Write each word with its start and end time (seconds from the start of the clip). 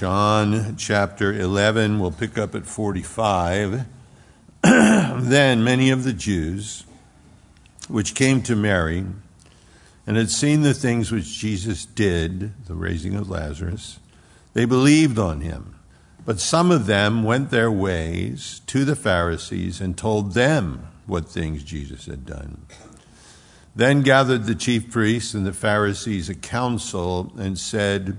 John 0.00 0.76
chapter 0.78 1.30
11, 1.30 2.00
we'll 2.00 2.10
pick 2.10 2.38
up 2.38 2.54
at 2.54 2.64
45. 2.64 3.84
then 4.62 5.62
many 5.62 5.90
of 5.90 6.04
the 6.04 6.14
Jews 6.14 6.84
which 7.86 8.14
came 8.14 8.40
to 8.44 8.56
Mary 8.56 9.04
and 10.06 10.16
had 10.16 10.30
seen 10.30 10.62
the 10.62 10.72
things 10.72 11.12
which 11.12 11.36
Jesus 11.36 11.84
did, 11.84 12.64
the 12.64 12.74
raising 12.74 13.14
of 13.14 13.28
Lazarus, 13.28 13.98
they 14.54 14.64
believed 14.64 15.18
on 15.18 15.42
him. 15.42 15.74
But 16.24 16.40
some 16.40 16.70
of 16.70 16.86
them 16.86 17.22
went 17.22 17.50
their 17.50 17.70
ways 17.70 18.62
to 18.68 18.86
the 18.86 18.96
Pharisees 18.96 19.82
and 19.82 19.98
told 19.98 20.32
them 20.32 20.88
what 21.04 21.28
things 21.28 21.62
Jesus 21.62 22.06
had 22.06 22.24
done. 22.24 22.62
Then 23.76 24.00
gathered 24.00 24.44
the 24.44 24.54
chief 24.54 24.90
priests 24.90 25.34
and 25.34 25.44
the 25.44 25.52
Pharisees 25.52 26.30
a 26.30 26.34
council 26.34 27.34
and 27.36 27.58
said, 27.58 28.16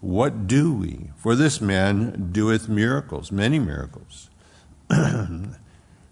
What 0.00 0.46
do 0.46 0.72
we? 0.72 1.10
For 1.16 1.34
this 1.34 1.60
man 1.60 2.30
doeth 2.32 2.68
miracles, 2.68 3.30
many 3.30 3.58
miracles. 3.58 4.30
and 4.90 5.58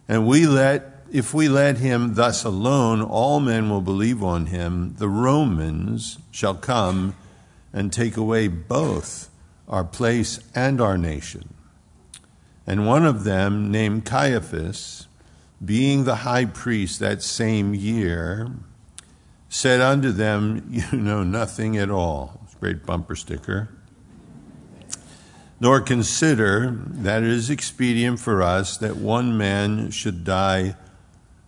we 0.09 0.47
let, 0.47 1.05
if 1.11 1.33
we 1.33 1.49
let 1.49 1.79
him 1.79 2.15
thus 2.15 2.45
alone, 2.45 3.01
all 3.01 3.41
men 3.41 3.71
will 3.71 3.81
believe 3.81 4.23
on 4.23 4.47
him. 4.47 4.95
The 4.99 5.09
Romans 5.09 6.19
shall 6.31 6.55
come 6.55 7.15
and 7.73 7.91
take 7.91 8.17
away 8.17 8.49
both 8.49 9.31
our 9.67 9.85
place 9.85 10.41
and 10.55 10.81
our 10.81 10.99
nation. 10.99 11.55
And 12.67 12.87
one 12.87 13.07
of 13.07 13.25
them, 13.25 13.71
named 13.71 14.05
Caiaphas, 14.05 15.07
being 15.65 16.05
the 16.05 16.17
high 16.17 16.45
priest 16.45 17.01
that 17.01 17.23
same 17.23 17.75
year, 17.75 18.51
said 19.49 19.81
unto 19.81 20.13
them, 20.13 20.67
You 20.69 20.99
know 20.99 21.23
nothing 21.23 21.79
at 21.79 21.91
all. 21.91 22.47
Great 22.61 22.85
bumper 22.85 23.17
sticker. 23.17 23.71
Nor 25.61 25.81
consider 25.81 26.71
that 26.87 27.23
it 27.23 27.29
is 27.29 27.51
expedient 27.51 28.21
for 28.21 28.43
us 28.43 28.77
that 28.77 28.97
one 28.97 29.37
man 29.37 29.91
should 29.91 30.25
die 30.25 30.77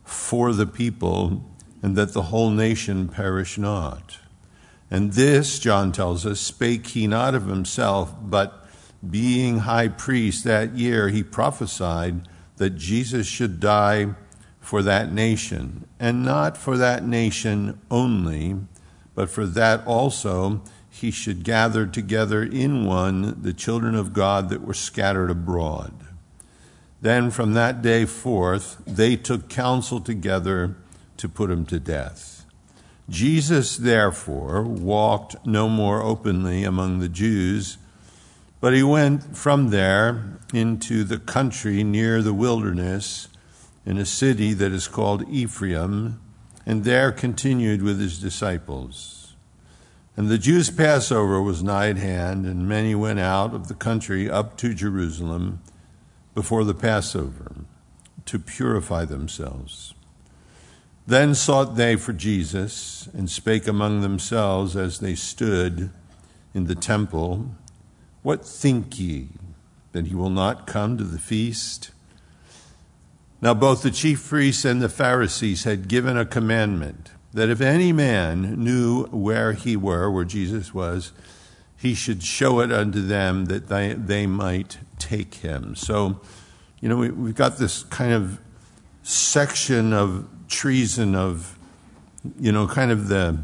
for 0.05 0.53
the 0.53 0.67
people, 0.67 1.45
and 1.83 1.97
that 1.97 2.13
the 2.13 2.23
whole 2.23 2.51
nation 2.51 3.09
perish 3.09 3.57
not. 3.57 4.19
And 4.91 5.13
this, 5.13 5.61
John 5.61 5.93
tells 5.93 6.27
us, 6.27 6.41
spake 6.41 6.89
he 6.89 7.07
not 7.07 7.37
of 7.37 7.47
himself, 7.47 8.13
but 8.21 8.67
being 9.09 9.61
high 9.61 9.89
priest 9.89 10.45
that 10.45 10.75
year, 10.77 11.09
he 11.09 11.23
prophesied 11.23 12.29
that 12.57 12.71
Jesus 12.71 13.27
should 13.27 13.61
die 13.61 14.15
for 14.61 14.83
that 14.83 15.13
nation, 15.13 15.87
and 15.99 16.25
not 16.25 16.57
for 16.57 16.77
that 16.77 17.05
nation 17.05 17.81
only, 17.91 18.57
but 19.15 19.31
for 19.31 19.47
that 19.47 19.87
also 19.87 20.63
he 21.01 21.11
should 21.11 21.45
gather 21.45 21.87
together 21.87 22.43
in 22.43 22.85
one 22.85 23.41
the 23.41 23.55
children 23.55 23.95
of 23.95 24.13
God 24.13 24.51
that 24.51 24.61
were 24.61 24.75
scattered 24.75 25.31
abroad. 25.31 25.95
Then 27.01 27.31
from 27.31 27.55
that 27.55 27.81
day 27.81 28.05
forth, 28.05 28.83
they 28.87 29.17
took 29.17 29.49
counsel 29.49 30.01
together 30.01 30.77
to 31.17 31.29
put 31.29 31.51
him 31.51 31.65
to 31.67 31.81
death. 31.81 32.45
Jesus, 33.09 33.79
therefore, 33.79 34.63
walked 34.63 35.47
no 35.47 35.71
more 35.71 36.03
openly 36.03 36.65
among 36.65 36.99
the 36.99 37.09
Jews, 37.09 37.79
but 38.61 38.75
he 38.75 38.83
went 38.83 39.35
from 39.37 39.71
there 39.71 40.39
into 40.53 41.03
the 41.03 41.19
country 41.19 41.83
near 41.83 42.21
the 42.21 42.35
wilderness 42.35 43.29
in 43.87 43.97
a 43.97 44.05
city 44.05 44.53
that 44.53 44.71
is 44.71 44.87
called 44.87 45.27
Ephraim, 45.31 46.21
and 46.67 46.85
there 46.85 47.11
continued 47.11 47.81
with 47.81 47.99
his 47.99 48.21
disciples. 48.21 49.20
And 50.17 50.29
the 50.29 50.39
Jews' 50.39 50.71
Passover 50.71 51.41
was 51.41 51.63
nigh 51.63 51.89
at 51.89 51.97
hand, 51.97 52.45
and 52.45 52.69
many 52.69 52.95
went 52.95 53.21
out 53.21 53.55
of 53.55 53.69
the 53.69 53.75
country 53.75 54.29
up 54.29 54.57
to 54.59 54.75
Jerusalem 54.75 55.61
before 56.35 56.65
the 56.65 56.75
Passover 56.75 57.65
to 58.27 58.39
purify 58.39 59.05
themselves. 59.05 59.95
Then 61.07 61.35
sought 61.35 61.77
they 61.77 61.97
for 61.97 62.13
Jesus, 62.13 63.09
and 63.15 63.31
spake 63.31 63.67
among 63.67 64.01
themselves 64.01 64.77
as 64.77 64.99
they 64.99 65.15
stood 65.15 65.91
in 66.55 66.67
the 66.67 66.75
temple, 66.75 67.55
What 68.23 68.45
think 68.45 68.99
ye, 68.99 69.29
that 69.93 70.07
he 70.07 70.15
will 70.15 70.31
not 70.31 70.67
come 70.67 70.99
to 70.99 71.05
the 71.05 71.19
feast? 71.19 71.91
Now, 73.41 73.55
both 73.55 73.83
the 73.83 73.91
chief 73.91 74.29
priests 74.29 74.65
and 74.65 74.83
the 74.83 74.89
Pharisees 74.89 75.65
had 75.65 75.89
given 75.89 76.19
a 76.19 76.27
commandment 76.27 77.11
that 77.33 77.49
if 77.49 77.61
any 77.61 77.93
man 77.93 78.63
knew 78.63 79.05
where 79.07 79.53
he 79.53 79.77
were, 79.77 80.11
where 80.11 80.25
Jesus 80.25 80.75
was, 80.75 81.13
he 81.77 81.95
should 81.95 82.23
show 82.23 82.61
it 82.61 82.73
unto 82.73 83.01
them 83.01 83.47
that 83.47 83.69
they, 83.69 83.95
they 83.95 84.27
might 84.27 84.79
take 84.99 85.37
him. 85.37 85.75
So, 85.75 86.21
you 86.81 86.89
know, 86.89 86.97
we, 86.97 87.07
have 87.09 87.35
got 87.35 87.59
this 87.59 87.85
kind 87.85 88.13
of 88.13 88.41
section 89.03 89.93
of 89.93 90.29
treason, 90.49 91.15
of, 91.15 91.59
you 92.39 92.53
know, 92.53 92.67
kind 92.67 92.91
of 92.91 93.09
the 93.09 93.39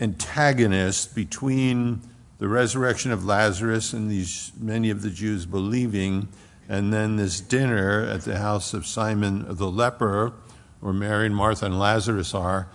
antagonist 0.00 1.14
between 1.14 2.00
the 2.38 2.48
resurrection 2.48 3.12
of 3.12 3.24
Lazarus 3.24 3.92
and 3.92 4.10
these 4.10 4.52
many 4.58 4.90
of 4.90 5.02
the 5.02 5.10
Jews 5.10 5.46
believing 5.46 6.28
and 6.68 6.92
then 6.92 7.16
this 7.16 7.40
dinner 7.40 8.04
at 8.04 8.22
the 8.22 8.38
house 8.38 8.74
of 8.74 8.86
Simon 8.86 9.46
the 9.48 9.70
leper, 9.70 10.32
where 10.80 10.92
Mary 10.92 11.26
and 11.26 11.36
Martha 11.36 11.66
and 11.66 11.78
Lazarus 11.78 12.34
are, 12.34 12.68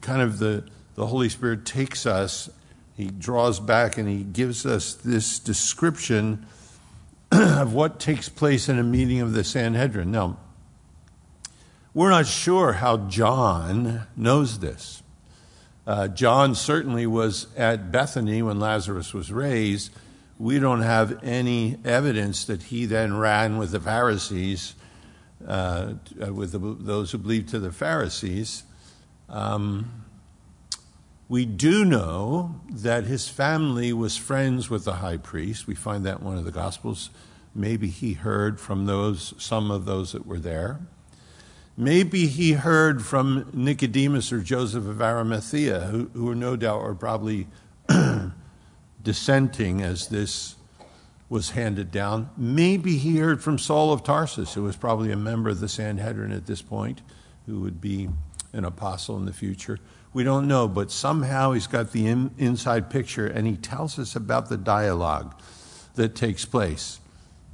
kind 0.00 0.22
of 0.22 0.38
the, 0.38 0.64
the 0.94 1.06
Holy 1.06 1.28
Spirit 1.28 1.64
takes 1.64 2.06
us, 2.06 2.50
he 2.96 3.06
draws 3.06 3.60
back, 3.60 3.98
and 3.98 4.08
he 4.08 4.22
gives 4.22 4.64
us 4.64 4.94
this 4.94 5.38
description 5.38 6.46
of 7.32 7.72
what 7.72 7.98
takes 7.98 8.28
place 8.28 8.68
in 8.68 8.78
a 8.78 8.84
meeting 8.84 9.20
of 9.20 9.32
the 9.32 9.44
Sanhedrin. 9.44 10.10
Now, 10.10 10.38
we're 11.92 12.10
not 12.10 12.26
sure 12.26 12.74
how 12.74 12.96
John 12.96 14.06
knows 14.16 14.58
this. 14.58 15.02
Uh, 15.86 16.08
John 16.08 16.54
certainly 16.54 17.06
was 17.06 17.46
at 17.56 17.92
Bethany 17.92 18.42
when 18.42 18.58
Lazarus 18.58 19.12
was 19.12 19.30
raised 19.30 19.90
we 20.38 20.58
don't 20.58 20.82
have 20.82 21.22
any 21.22 21.78
evidence 21.84 22.44
that 22.46 22.64
he 22.64 22.86
then 22.86 23.16
ran 23.16 23.56
with 23.56 23.70
the 23.70 23.80
Pharisees, 23.80 24.74
uh, 25.46 25.94
with 26.16 26.52
the, 26.52 26.58
those 26.58 27.12
who 27.12 27.18
believed 27.18 27.48
to 27.50 27.58
the 27.58 27.72
Pharisees. 27.72 28.64
Um, 29.28 30.04
we 31.28 31.46
do 31.46 31.84
know 31.84 32.60
that 32.70 33.04
his 33.04 33.28
family 33.28 33.92
was 33.92 34.16
friends 34.16 34.68
with 34.68 34.84
the 34.84 34.94
high 34.94 35.16
priest. 35.16 35.66
We 35.66 35.74
find 35.74 36.04
that 36.04 36.18
in 36.18 36.24
one 36.24 36.36
of 36.36 36.44
the 36.44 36.50
Gospels. 36.50 37.10
Maybe 37.54 37.88
he 37.88 38.14
heard 38.14 38.60
from 38.60 38.86
those, 38.86 39.34
some 39.38 39.70
of 39.70 39.84
those 39.84 40.12
that 40.12 40.26
were 40.26 40.38
there. 40.38 40.80
Maybe 41.76 42.26
he 42.26 42.52
heard 42.52 43.04
from 43.04 43.50
Nicodemus 43.52 44.32
or 44.32 44.40
Joseph 44.40 44.86
of 44.86 45.02
Arimathea, 45.02 45.80
who, 45.80 46.10
who 46.12 46.34
no 46.34 46.56
doubt 46.56 46.82
were 46.82 46.94
probably 46.94 47.48
dissenting 49.02 49.82
as 49.82 50.08
this 50.08 50.56
was 51.28 51.50
handed 51.50 51.90
down. 51.90 52.30
Maybe 52.36 52.98
he 52.98 53.18
heard 53.18 53.42
from 53.42 53.58
Saul 53.58 53.92
of 53.92 54.04
Tarsus, 54.04 54.54
who 54.54 54.62
was 54.62 54.76
probably 54.76 55.10
a 55.10 55.16
member 55.16 55.50
of 55.50 55.60
the 55.60 55.68
Sanhedrin 55.68 56.32
at 56.32 56.46
this 56.46 56.62
point, 56.62 57.02
who 57.46 57.60
would 57.60 57.80
be 57.80 58.08
an 58.54 58.64
apostle 58.64 59.16
in 59.16 59.26
the 59.26 59.32
future. 59.32 59.78
We 60.12 60.24
don't 60.24 60.46
know, 60.46 60.68
but 60.68 60.90
somehow 60.90 61.52
he's 61.52 61.66
got 61.66 61.92
the 61.92 62.06
in, 62.06 62.30
inside 62.38 62.88
picture 62.88 63.26
and 63.26 63.46
he 63.46 63.56
tells 63.56 63.98
us 63.98 64.14
about 64.14 64.48
the 64.48 64.56
dialogue 64.56 65.34
that 65.96 66.14
takes 66.14 66.44
place. 66.44 67.00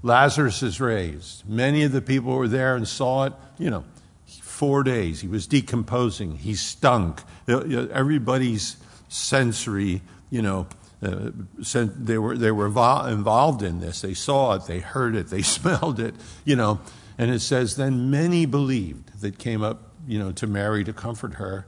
Lazarus 0.02 0.62
is 0.62 0.80
raised. 0.80 1.48
Many 1.48 1.82
of 1.82 1.92
the 1.92 2.02
people 2.02 2.34
were 2.34 2.48
there 2.48 2.76
and 2.76 2.86
saw 2.86 3.24
it. 3.24 3.32
You 3.58 3.70
know, 3.70 3.84
four 4.26 4.82
days. 4.82 5.20
He 5.20 5.28
was 5.28 5.46
decomposing. 5.46 6.36
He 6.36 6.54
stunk. 6.54 7.22
Everybody's 7.48 8.76
sensory, 9.08 10.02
you 10.30 10.42
know, 10.42 10.66
uh, 11.02 11.30
they 11.74 12.18
were 12.18 12.36
they 12.36 12.50
were 12.50 12.66
involved 12.66 13.62
in 13.62 13.80
this. 13.80 14.02
They 14.02 14.12
saw 14.12 14.54
it, 14.54 14.66
they 14.66 14.80
heard 14.80 15.16
it, 15.16 15.28
they 15.28 15.42
smelled 15.56 15.98
it, 15.98 16.14
you 16.44 16.56
know. 16.56 16.80
And 17.16 17.30
it 17.30 17.40
says 17.40 17.76
then 17.76 18.10
many 18.10 18.46
believed 18.46 19.20
that 19.20 19.38
came 19.38 19.62
up, 19.62 19.89
you 20.06 20.18
know, 20.18 20.32
to 20.32 20.46
Mary 20.46 20.84
to 20.84 20.92
comfort 20.92 21.34
her. 21.34 21.66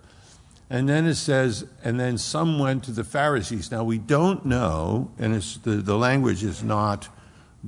And 0.71 0.89
then 0.89 1.07
it 1.07 1.17
says, 1.17 1.67
and 1.85 2.01
then 2.01 2.17
some 2.17 2.59
went 2.59 2.85
to 2.85 2.93
the 2.93 3.05
Pharisees. 3.05 3.71
Now 3.71 3.85
we 3.85 3.99
don't 3.99 4.47
know, 4.47 5.11
and 5.19 5.35
the, 5.35 5.77
the 5.77 5.99
language 5.99 6.43
is 6.43 6.63
not 6.63 7.09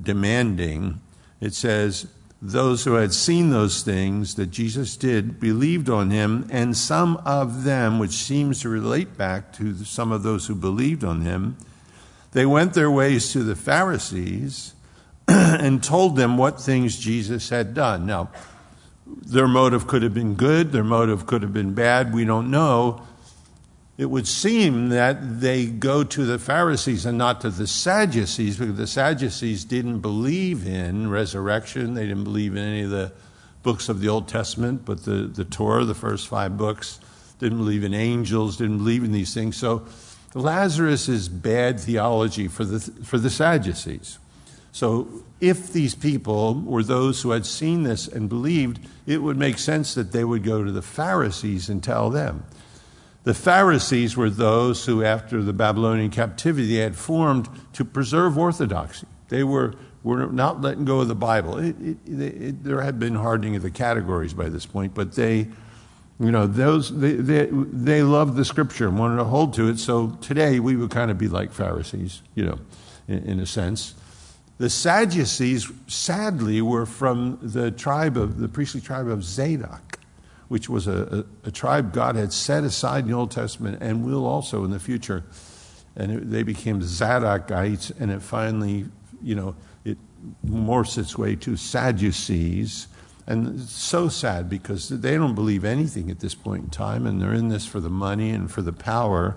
demanding. 0.01 1.01
It 1.41 1.55
says, 1.55 2.07
those 2.41 2.85
who 2.85 2.95
had 2.95 3.15
seen 3.15 3.51
those 3.51 3.83
things 3.83 4.35
that 4.35 4.47
Jesus 4.47 4.97
did 4.97 5.41
believed 5.41 5.89
on 5.89 6.11
him, 6.11 6.47
and 6.51 6.77
some 6.77 7.17
of 7.25 7.65
them, 7.65 7.99
which 7.99 8.13
seems 8.13 8.61
to 8.61 8.69
relate 8.69 9.17
back 9.17 9.53
to 9.55 9.75
some 9.85 10.13
of 10.13 10.23
those 10.23 10.47
who 10.47 10.55
believed 10.55 11.05
on 11.05 11.23
him, 11.23 11.57
they 12.33 12.45
went 12.45 12.75
their 12.75 12.91
ways 12.91 13.33
to 13.33 13.43
the 13.43 13.57
Pharisees 13.57 14.75
and 15.29 15.83
told 15.83 16.17
them 16.17 16.37
what 16.37 16.61
things 16.61 16.99
Jesus 16.99 17.49
had 17.49 17.73
done. 17.73 18.05
Now, 18.05 18.31
their 19.23 19.49
motive 19.49 19.87
could 19.87 20.03
have 20.03 20.15
been 20.15 20.35
good, 20.35 20.73
their 20.73 20.85
motive 20.85 21.27
could 21.27 21.43
have 21.43 21.53
been 21.53 21.75
bad, 21.75 22.13
we 22.15 22.25
don't 22.25 22.51
know. 22.51 23.03
it 23.97 24.07
would 24.07 24.27
seem 24.27 24.89
that 24.89 25.41
they 25.41 25.67
go 25.67 26.03
to 26.03 26.25
the 26.25 26.39
Pharisees 26.39 27.07
and 27.07 27.17
not 27.17 27.41
to 27.43 27.51
the 27.51 27.67
Sadducees 27.67 28.59
because 28.59 28.77
the 28.77 28.89
Sadducees 28.89 29.65
didn't 29.65 30.01
believe 30.01 30.67
in 30.67 31.09
resurrection. 31.11 31.95
They 31.95 32.07
didn't 32.07 32.25
believe 32.25 32.57
in 32.57 32.63
any 32.63 32.83
of 32.83 32.91
the 32.91 33.13
books 33.63 33.89
of 33.89 34.01
the 34.01 34.09
Old 34.09 34.27
Testament, 34.27 34.85
but 34.85 35.05
the, 35.05 35.29
the 35.29 35.45
Torah, 35.45 35.85
the 35.85 35.95
first 35.95 36.27
five 36.27 36.57
books, 36.57 36.99
didn't 37.39 37.59
believe 37.59 37.85
in 37.85 37.95
angels, 37.95 38.57
didn't 38.57 38.79
believe 38.79 39.05
in 39.05 39.13
these 39.13 39.33
things. 39.33 39.57
So 39.57 39.87
Lazarus 40.35 41.09
is 41.09 41.29
bad 41.29 41.79
theology 41.79 42.49
for 42.49 42.65
the, 42.65 42.81
for 42.81 43.19
the 43.19 43.31
Sadducees. 43.31 44.19
So 44.75 45.07
if 45.41 45.73
these 45.73 45.95
people 45.95 46.61
were 46.61 46.83
those 46.83 47.23
who 47.23 47.31
had 47.31 47.47
seen 47.47 47.85
this 47.85 48.09
and 48.09 48.29
believed, 48.29 48.81
it 49.07 49.23
would 49.23 49.37
make 49.37 49.57
sense 49.59 49.95
that 49.95 50.11
they 50.11 50.25
would 50.25 50.43
go 50.43 50.65
to 50.65 50.73
the 50.73 50.83
Pharisees 50.83 51.69
and 51.69 51.81
tell 51.81 52.11
them. 52.11 52.43
The 53.23 53.35
Pharisees 53.35 54.17
were 54.17 54.29
those 54.29 54.85
who, 54.85 55.05
after 55.05 55.45
the 55.45 55.53
Babylonian 55.53 56.11
captivity, 56.11 56.75
they 56.75 56.83
had 56.83 56.97
formed 56.97 57.49
to 57.75 57.85
preserve 57.85 58.37
orthodoxy. 58.37 59.07
They 59.29 59.45
were, 59.45 59.75
were 60.03 60.27
not 60.27 60.61
letting 60.61 60.85
go 60.85 61.03
of 61.03 61.07
the 61.07 61.15
Bible. 61.15 61.57
It, 61.59 61.77
it, 61.81 61.99
it, 62.09 62.65
there 62.65 62.81
had 62.81 62.99
been 62.99 63.15
hardening 63.15 63.55
of 63.55 63.63
the 63.63 63.71
categories 63.71 64.35
by 64.35 64.49
this 64.49 64.67
point, 64.67 64.93
but 64.93 65.13
they, 65.13 65.47
you 66.19 66.33
know, 66.33 66.49
those 66.49 66.91
they, 66.99 67.13
they, 67.13 67.47
they 67.53 68.03
loved 68.03 68.35
the 68.35 68.45
Scripture 68.45 68.89
and 68.89 68.99
wanted 68.99 69.19
to 69.19 69.25
hold 69.25 69.55
to 69.55 69.69
it. 69.69 69.79
So 69.79 70.19
today 70.21 70.59
we 70.59 70.75
would 70.75 70.91
kind 70.91 71.13
of 71.13 71.17
be 71.17 71.29
like 71.29 71.53
Pharisees, 71.53 72.23
you 72.35 72.45
know, 72.45 72.59
in, 73.07 73.19
in 73.25 73.39
a 73.39 73.47
sense. 73.47 73.95
The 74.59 74.71
Sadducees, 74.71 75.71
sadly, 75.89 76.63
were 76.63 76.87
from 76.87 77.39
the 77.43 77.71
tribe 77.71 78.17
of 78.17 78.39
the 78.39 78.49
priestly 78.49 78.81
tribe 78.81 79.09
of 79.09 79.25
Zadok 79.25 79.99
which 80.49 80.69
was 80.69 80.87
a, 80.87 81.25
a, 81.45 81.49
a, 81.49 81.51
tribe 81.51 81.93
God 81.93 82.17
had 82.17 82.33
set 82.33 82.65
aside 82.65 83.05
in 83.05 83.11
the 83.11 83.17
Old 83.17 83.31
Testament 83.31 83.79
and 83.81 84.05
will 84.05 84.27
also 84.27 84.65
in 84.65 84.71
the 84.71 84.79
future. 84.79 85.25
And 85.97 86.13
it, 86.13 86.31
they 86.31 86.43
became 86.43 86.81
Zadokites, 86.81 87.93
and 87.99 88.11
it 88.11 88.21
finally, 88.23 88.87
you 89.23 89.35
know, 89.35 89.55
it 89.85 89.99
morphs 90.47 90.99
its 90.99 91.17
way 91.17 91.37
to 91.37 91.57
Sadducees. 91.57 92.89
And 93.27 93.61
it's 93.61 93.73
so 93.73 94.09
sad 94.09 94.51
because 94.51 94.89
they 94.89 95.17
don't 95.17 95.35
believe 95.35 95.65
anything 95.65 96.11
at 96.11 96.21
this 96.21 96.35
point 96.35 96.65
in 96.65 96.71
time, 96.71 97.07
and 97.07 97.23
they're 97.23 97.33
in 97.33 97.49
this 97.49 97.65
for 97.65 97.81
the 97.81 97.91
money 97.91 98.31
and 98.31 98.51
for 98.51 98.61
the 98.61 98.73
power. 98.73 99.37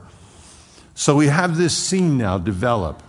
So 0.93 1.15
we 1.15 1.27
have 1.27 1.57
this 1.57 1.77
scene 1.77 2.17
now 2.17 2.37
develop. 2.37 3.01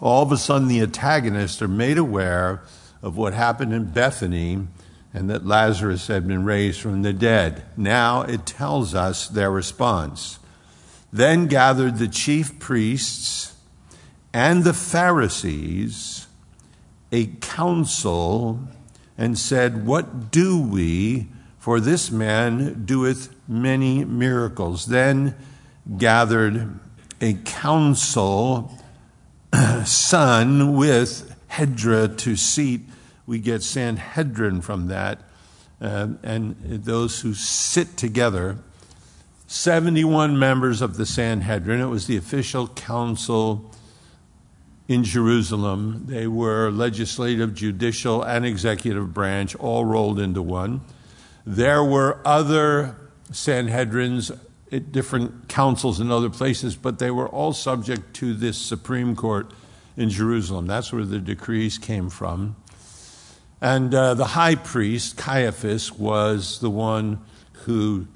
All 0.00 0.22
of 0.22 0.32
a 0.32 0.36
sudden, 0.36 0.68
the 0.68 0.80
antagonists 0.80 1.62
are 1.62 1.68
made 1.68 1.98
aware 1.98 2.62
of 3.02 3.16
what 3.16 3.34
happened 3.34 3.72
in 3.72 3.84
Bethany 3.86 4.66
and 5.14 5.30
that 5.30 5.46
Lazarus 5.46 6.08
had 6.08 6.28
been 6.28 6.44
raised 6.44 6.80
from 6.80 7.02
the 7.02 7.12
dead. 7.12 7.64
Now 7.76 8.22
it 8.22 8.44
tells 8.44 8.94
us 8.94 9.28
their 9.28 9.50
response. 9.50 10.38
Then 11.12 11.46
gathered 11.46 11.96
the 11.96 12.08
chief 12.08 12.58
priests 12.58 13.54
and 14.34 14.64
the 14.64 14.74
Pharisees 14.74 16.26
a 17.10 17.26
council 17.40 18.60
and 19.16 19.38
said, 19.38 19.86
What 19.86 20.30
do 20.30 20.60
we? 20.60 21.28
For 21.58 21.80
this 21.80 22.10
man 22.10 22.84
doeth 22.84 23.34
many 23.48 24.04
miracles. 24.04 24.86
Then 24.86 25.34
gathered 25.96 26.78
a 27.20 27.34
council, 27.44 28.70
son 29.84 30.76
with 30.76 31.34
Hedra 31.50 32.16
to 32.18 32.36
seat 32.36 32.82
we 33.26 33.40
get 33.40 33.62
Sanhedrin 33.62 34.60
from 34.60 34.86
that, 34.86 35.20
uh, 35.80 36.08
and 36.22 36.56
those 36.62 37.20
who 37.20 37.34
sit 37.34 37.96
together. 37.96 38.58
71 39.48 40.38
members 40.38 40.80
of 40.80 40.96
the 40.96 41.06
Sanhedrin. 41.06 41.80
It 41.80 41.86
was 41.86 42.06
the 42.06 42.16
official 42.16 42.68
council 42.68 43.70
in 44.88 45.04
Jerusalem. 45.04 46.04
They 46.06 46.26
were 46.26 46.70
legislative, 46.70 47.54
judicial, 47.54 48.22
and 48.22 48.46
executive 48.46 49.12
branch, 49.12 49.54
all 49.56 49.84
rolled 49.84 50.20
into 50.20 50.42
one. 50.42 50.82
There 51.44 51.82
were 51.84 52.20
other 52.24 52.96
Sanhedrins 53.30 54.36
at 54.72 54.92
different 54.92 55.48
councils 55.48 56.00
in 56.00 56.10
other 56.10 56.30
places, 56.30 56.76
but 56.76 56.98
they 56.98 57.10
were 57.10 57.28
all 57.28 57.52
subject 57.52 58.14
to 58.14 58.34
this 58.34 58.58
Supreme 58.58 59.14
Court 59.14 59.52
in 59.96 60.10
Jerusalem. 60.10 60.66
That's 60.66 60.92
where 60.92 61.04
the 61.04 61.18
decrees 61.18 61.78
came 61.78 62.10
from. 62.10 62.56
And 63.60 63.94
uh, 63.94 64.14
the 64.14 64.26
high 64.26 64.56
priest, 64.56 65.16
Caiaphas, 65.16 65.92
was 65.92 66.60
the 66.60 66.70
one 66.70 67.20
who 67.64 68.06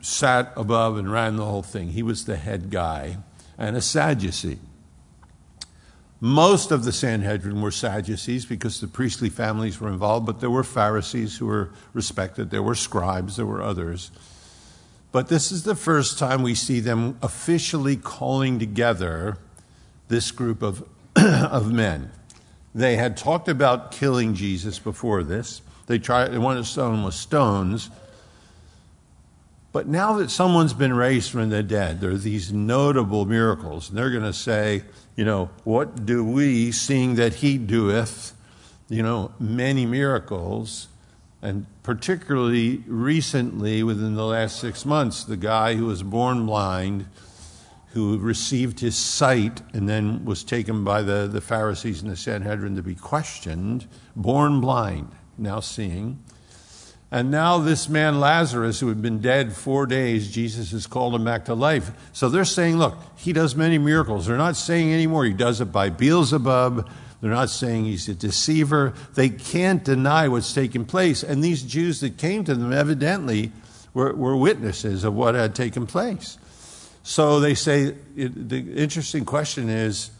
sat 0.00 0.52
above 0.56 0.96
and 0.98 1.10
ran 1.10 1.36
the 1.36 1.44
whole 1.44 1.62
thing. 1.62 1.88
He 1.88 2.02
was 2.02 2.24
the 2.24 2.36
head 2.36 2.70
guy 2.70 3.18
and 3.56 3.76
a 3.76 3.80
Sadducee. 3.80 4.58
Most 6.20 6.72
of 6.72 6.84
the 6.84 6.92
Sanhedrin 6.92 7.62
were 7.62 7.70
Sadducees 7.70 8.44
because 8.44 8.80
the 8.80 8.88
priestly 8.88 9.30
families 9.30 9.80
were 9.80 9.88
involved, 9.88 10.26
but 10.26 10.40
there 10.40 10.50
were 10.50 10.64
Pharisees 10.64 11.38
who 11.38 11.46
were 11.46 11.70
respected, 11.92 12.50
there 12.50 12.62
were 12.62 12.74
scribes, 12.74 13.36
there 13.36 13.46
were 13.46 13.62
others. 13.62 14.10
But 15.10 15.28
this 15.28 15.50
is 15.50 15.62
the 15.62 15.74
first 15.74 16.18
time 16.18 16.42
we 16.42 16.54
see 16.54 16.80
them 16.80 17.18
officially 17.22 17.96
calling 17.96 18.58
together 18.58 19.38
this 20.08 20.30
group 20.30 20.62
of, 20.62 20.86
of 21.16 21.72
men. 21.72 22.10
They 22.74 22.96
had 22.96 23.16
talked 23.16 23.48
about 23.48 23.90
killing 23.90 24.34
Jesus 24.34 24.78
before 24.78 25.22
this. 25.22 25.62
They 25.86 25.98
tried, 25.98 26.28
they 26.28 26.38
wanted 26.38 26.60
to 26.60 26.66
stone 26.66 26.96
him 26.96 27.04
with 27.04 27.14
stones. 27.14 27.90
But 29.72 29.86
now 29.86 30.14
that 30.18 30.30
someone's 30.30 30.74
been 30.74 30.94
raised 30.94 31.30
from 31.30 31.50
the 31.50 31.62
dead, 31.62 32.00
there 32.00 32.10
are 32.10 32.16
these 32.16 32.52
notable 32.52 33.24
miracles. 33.24 33.88
And 33.88 33.98
they're 33.98 34.10
going 34.10 34.22
to 34.22 34.32
say, 34.32 34.82
you 35.16 35.24
know, 35.24 35.50
what 35.64 36.06
do 36.06 36.24
we, 36.24 36.72
seeing 36.72 37.14
that 37.16 37.34
he 37.34 37.58
doeth, 37.58 38.34
you 38.88 39.02
know, 39.02 39.32
many 39.38 39.86
miracles, 39.86 40.88
and 41.40 41.66
particularly 41.82 42.82
recently, 42.86 43.82
within 43.82 44.14
the 44.14 44.24
last 44.24 44.58
six 44.58 44.84
months, 44.84 45.24
the 45.24 45.36
guy 45.36 45.74
who 45.74 45.86
was 45.86 46.02
born 46.02 46.46
blind 46.46 47.06
who 47.92 48.18
received 48.18 48.80
his 48.80 48.96
sight 48.96 49.62
and 49.72 49.88
then 49.88 50.24
was 50.24 50.44
taken 50.44 50.84
by 50.84 51.02
the, 51.02 51.28
the 51.30 51.40
Pharisees 51.40 52.02
and 52.02 52.10
the 52.10 52.16
Sanhedrin 52.16 52.76
to 52.76 52.82
be 52.82 52.94
questioned, 52.94 53.86
born 54.14 54.60
blind, 54.60 55.10
now 55.38 55.60
seeing. 55.60 56.22
And 57.10 57.30
now, 57.30 57.56
this 57.56 57.88
man 57.88 58.20
Lazarus, 58.20 58.80
who 58.80 58.88
had 58.88 59.00
been 59.00 59.20
dead 59.20 59.54
four 59.54 59.86
days, 59.86 60.30
Jesus 60.30 60.72
has 60.72 60.86
called 60.86 61.14
him 61.14 61.24
back 61.24 61.46
to 61.46 61.54
life. 61.54 61.90
So 62.12 62.28
they're 62.28 62.44
saying, 62.44 62.76
look, 62.76 62.98
he 63.16 63.32
does 63.32 63.56
many 63.56 63.78
miracles. 63.78 64.26
They're 64.26 64.36
not 64.36 64.56
saying 64.56 64.92
anymore 64.92 65.24
he 65.24 65.32
does 65.32 65.62
it 65.62 65.72
by 65.72 65.88
Beelzebub. 65.88 66.90
They're 67.20 67.30
not 67.30 67.50
saying 67.50 67.86
he's 67.86 68.08
a 68.08 68.14
deceiver. 68.14 68.94
They 69.14 69.28
can't 69.28 69.82
deny 69.82 70.28
what's 70.28 70.52
taken 70.52 70.84
place. 70.84 71.22
And 71.22 71.42
these 71.42 71.62
Jews 71.62 72.00
that 72.00 72.16
came 72.16 72.44
to 72.44 72.54
them 72.54 72.72
evidently 72.72 73.52
were, 73.92 74.14
were 74.14 74.36
witnesses 74.36 75.02
of 75.02 75.14
what 75.14 75.34
had 75.34 75.54
taken 75.54 75.86
place. 75.86 76.38
So 77.02 77.40
they 77.40 77.54
say 77.54 77.96
it, 78.16 78.48
the 78.48 78.58
interesting 78.74 79.24
question 79.24 79.68
is, 79.68 80.10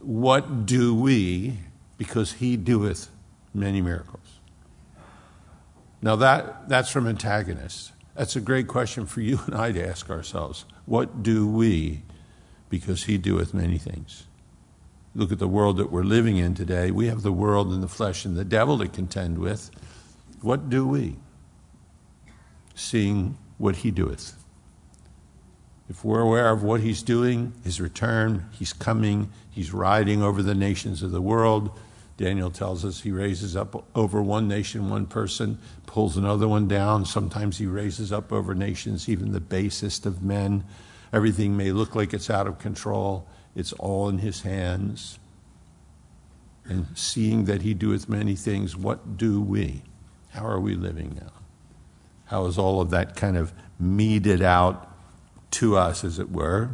what 0.00 0.66
do 0.66 0.94
we, 0.94 1.58
because 1.96 2.32
he 2.34 2.56
doeth 2.56 3.08
many 3.54 3.80
miracles? 3.80 4.20
Now 6.02 6.16
that, 6.16 6.68
that's 6.68 6.90
from 6.90 7.06
antagonists. 7.06 7.92
That's 8.14 8.36
a 8.36 8.40
great 8.40 8.68
question 8.68 9.06
for 9.06 9.22
you 9.22 9.40
and 9.46 9.54
I 9.54 9.72
to 9.72 9.88
ask 9.88 10.10
ourselves. 10.10 10.66
What 10.84 11.22
do 11.22 11.46
we, 11.46 12.02
because 12.68 13.04
he 13.04 13.16
doeth 13.16 13.54
many 13.54 13.78
things? 13.78 14.24
Look 15.14 15.30
at 15.30 15.38
the 15.38 15.48
world 15.48 15.76
that 15.76 15.92
we're 15.92 16.02
living 16.02 16.36
in 16.36 16.54
today. 16.54 16.90
We 16.90 17.06
have 17.06 17.22
the 17.22 17.32
world 17.32 17.72
and 17.72 17.82
the 17.82 17.88
flesh 17.88 18.24
and 18.24 18.36
the 18.36 18.44
devil 18.44 18.78
to 18.78 18.88
contend 18.88 19.38
with. 19.38 19.70
What 20.40 20.68
do 20.68 20.86
we? 20.86 21.16
Seeing 22.74 23.38
what 23.58 23.76
he 23.76 23.90
doeth 23.90 24.34
if 25.88 26.04
we're 26.04 26.20
aware 26.20 26.50
of 26.50 26.62
what 26.62 26.80
he's 26.80 27.02
doing, 27.02 27.52
his 27.62 27.80
return, 27.80 28.48
he's 28.52 28.72
coming, 28.72 29.30
he's 29.50 29.72
riding 29.72 30.22
over 30.22 30.42
the 30.42 30.54
nations 30.54 31.02
of 31.02 31.10
the 31.10 31.20
world. 31.20 31.78
Daniel 32.16 32.50
tells 32.50 32.84
us 32.84 33.02
he 33.02 33.10
raises 33.10 33.56
up 33.56 33.84
over 33.94 34.22
one 34.22 34.48
nation, 34.48 34.88
one 34.88 35.06
person, 35.06 35.58
pulls 35.86 36.16
another 36.16 36.48
one 36.48 36.68
down. 36.68 37.04
Sometimes 37.04 37.58
he 37.58 37.66
raises 37.66 38.12
up 38.12 38.32
over 38.32 38.54
nations, 38.54 39.08
even 39.08 39.32
the 39.32 39.40
basest 39.40 40.06
of 40.06 40.22
men. 40.22 40.64
Everything 41.12 41.56
may 41.56 41.70
look 41.70 41.94
like 41.94 42.14
it's 42.14 42.30
out 42.30 42.46
of 42.46 42.58
control, 42.58 43.28
it's 43.54 43.72
all 43.74 44.08
in 44.08 44.18
his 44.18 44.42
hands. 44.42 45.18
And 46.66 46.86
seeing 46.94 47.44
that 47.44 47.62
he 47.62 47.74
doeth 47.74 48.08
many 48.08 48.36
things, 48.36 48.76
what 48.76 49.16
do 49.16 49.40
we? 49.40 49.82
How 50.30 50.46
are 50.46 50.60
we 50.60 50.74
living 50.74 51.18
now? 51.20 51.32
How 52.26 52.46
is 52.46 52.58
all 52.58 52.80
of 52.80 52.90
that 52.90 53.16
kind 53.16 53.36
of 53.36 53.52
meted 53.78 54.40
out 54.40 54.94
to 55.54 55.76
us, 55.76 56.04
as 56.04 56.18
it 56.18 56.30
were. 56.30 56.70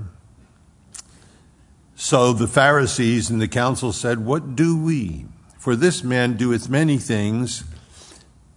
So 1.95 2.33
the 2.33 2.49
Pharisees 2.49 3.31
and 3.31 3.41
the 3.41 3.49
council 3.49 3.93
said, 3.93 4.25
What 4.25 4.57
do 4.57 4.83
we? 4.83 5.27
For 5.59 5.77
this 5.77 6.03
man 6.03 6.37
doeth 6.37 6.69
many 6.69 6.97
things. 6.97 7.65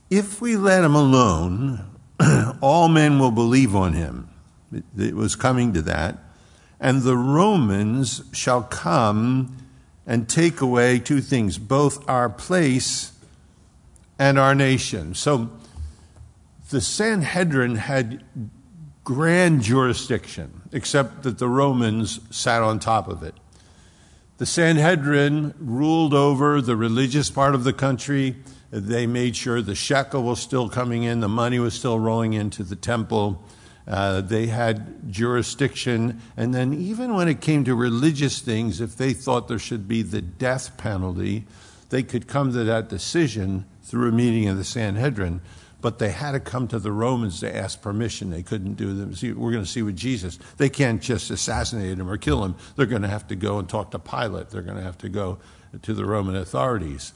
If 0.09 0.39
we 0.39 0.55
let 0.55 0.83
him 0.83 0.95
alone, 0.95 1.85
all 2.61 2.87
men 2.87 3.19
will 3.19 3.31
believe 3.31 3.75
on 3.75 3.93
him. 3.93 4.29
It, 4.97 5.15
was 5.15 5.35
coming 5.35 5.73
to 5.73 5.81
that. 5.83 6.22
And 6.83 7.03
the 7.03 7.15
Romans 7.15 8.21
shall 8.33 8.61
come 8.61 9.55
and 10.05 10.27
take 10.27 10.59
away 10.59 10.99
two 10.99 11.21
things 11.21 11.57
both 11.57 12.07
our 12.09 12.29
place 12.29 13.13
and 14.19 14.37
our 14.37 14.53
nation. 14.53 15.15
So 15.15 15.49
the 16.69 16.81
Sanhedrin 16.81 17.75
had 17.75 18.21
grand 19.05 19.61
jurisdiction, 19.61 20.61
except 20.73 21.23
that 21.23 21.37
the 21.37 21.47
Romans 21.47 22.19
sat 22.29 22.61
on 22.61 22.79
top 22.79 23.07
of 23.07 23.23
it. 23.23 23.35
The 24.37 24.45
Sanhedrin 24.45 25.53
ruled 25.59 26.13
over 26.13 26.59
the 26.59 26.75
religious 26.75 27.29
part 27.29 27.55
of 27.55 27.63
the 27.63 27.71
country. 27.71 28.35
They 28.71 29.07
made 29.07 29.37
sure 29.37 29.61
the 29.61 29.73
shekel 29.73 30.23
was 30.23 30.41
still 30.41 30.67
coming 30.67 31.03
in, 31.03 31.21
the 31.21 31.29
money 31.29 31.59
was 31.59 31.75
still 31.75 31.97
rolling 31.97 32.33
into 32.33 32.61
the 32.63 32.75
temple. 32.75 33.41
Uh, 33.87 34.21
they 34.21 34.47
had 34.47 35.11
jurisdiction. 35.11 36.21
And 36.37 36.53
then, 36.53 36.73
even 36.73 37.13
when 37.13 37.27
it 37.27 37.41
came 37.41 37.63
to 37.65 37.75
religious 37.75 38.39
things, 38.39 38.79
if 38.79 38.95
they 38.95 39.13
thought 39.13 39.47
there 39.47 39.59
should 39.59 39.87
be 39.87 40.01
the 40.01 40.21
death 40.21 40.77
penalty, 40.77 41.45
they 41.89 42.03
could 42.03 42.27
come 42.27 42.53
to 42.53 42.63
that 42.63 42.89
decision 42.89 43.65
through 43.81 44.09
a 44.09 44.11
meeting 44.11 44.47
of 44.47 44.57
the 44.57 44.63
Sanhedrin 44.63 45.41
but 45.83 45.99
they 45.99 46.11
had 46.11 46.31
to 46.31 46.39
come 46.39 46.65
to 46.69 46.79
the 46.79 46.93
Romans 46.93 47.41
to 47.41 47.55
ask 47.55 47.81
permission. 47.81 48.29
They 48.29 48.41
couldn't 48.41 48.75
do 48.75 48.93
them. 48.93 49.13
We're 49.37 49.51
going 49.51 49.65
to 49.65 49.69
see 49.69 49.81
with 49.81 49.97
Jesus. 49.97 50.39
They 50.55 50.69
can't 50.69 51.01
just 51.01 51.29
assassinate 51.29 51.99
him 51.99 52.09
or 52.09 52.15
kill 52.15 52.45
him. 52.45 52.55
They're 52.77 52.85
going 52.85 53.01
to 53.01 53.09
have 53.09 53.27
to 53.27 53.35
go 53.35 53.59
and 53.59 53.67
talk 53.67 53.91
to 53.91 53.99
Pilate. 53.99 54.49
They're 54.49 54.61
going 54.61 54.77
to 54.77 54.83
have 54.83 54.97
to 54.99 55.09
go 55.09 55.39
to 55.81 55.93
the 55.93 56.05
Roman 56.05 56.37
authorities. 56.37 57.11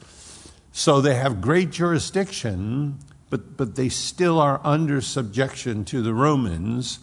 So 0.73 0.99
they 0.99 1.15
have 1.15 1.39
great 1.39 1.71
jurisdiction, 1.71 2.99
but, 3.29 3.57
but 3.57 3.75
they 3.75 3.89
still 3.89 4.39
are 4.39 4.61
under 4.63 5.01
subjection 5.01 5.83
to 5.85 6.01
the 6.01 6.13
Romans. 6.13 6.99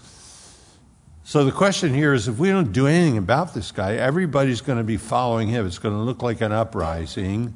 So 1.24 1.44
the 1.44 1.52
question 1.52 1.94
here 1.94 2.12
is 2.14 2.28
if 2.28 2.38
we 2.38 2.48
don't 2.48 2.72
do 2.72 2.86
anything 2.86 3.18
about 3.18 3.54
this 3.54 3.72
guy, 3.72 3.94
everybody's 3.94 4.60
going 4.60 4.78
to 4.78 4.84
be 4.84 4.96
following 4.96 5.48
him. 5.48 5.66
It's 5.66 5.78
going 5.78 5.94
to 5.94 6.00
look 6.00 6.22
like 6.22 6.40
an 6.40 6.52
uprising. 6.52 7.54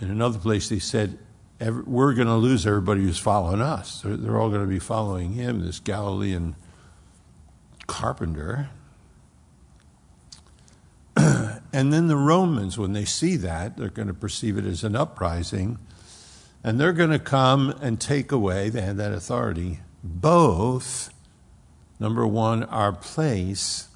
In 0.00 0.10
another 0.10 0.38
place, 0.38 0.68
they 0.68 0.78
said 0.78 1.18
we're 1.60 2.14
going 2.14 2.28
to 2.28 2.34
lose 2.34 2.66
everybody 2.66 3.02
who's 3.02 3.18
following 3.18 3.60
us. 3.60 4.02
They're, 4.02 4.16
they're 4.16 4.38
all 4.38 4.50
going 4.50 4.60
to 4.62 4.68
be 4.68 4.78
following 4.78 5.32
him, 5.32 5.64
this 5.64 5.80
Galilean 5.80 6.54
carpenter. 7.86 8.68
and 11.16 11.92
then 11.92 12.08
the 12.08 12.16
Romans, 12.16 12.76
when 12.76 12.92
they 12.92 13.04
see 13.04 13.36
that, 13.36 13.76
they're 13.76 13.88
going 13.88 14.08
to 14.08 14.14
perceive 14.14 14.58
it 14.58 14.64
as 14.64 14.84
an 14.84 14.94
uprising. 14.94 15.78
And 16.66 16.80
they're 16.80 16.92
going 16.92 17.10
to 17.10 17.20
come 17.20 17.70
and 17.80 18.00
take 18.00 18.32
away, 18.32 18.70
they 18.70 18.80
had 18.80 18.96
that 18.96 19.12
authority, 19.12 19.78
both, 20.02 21.14
number 22.00 22.26
one, 22.26 22.64
our 22.64 22.90
place 22.92 23.86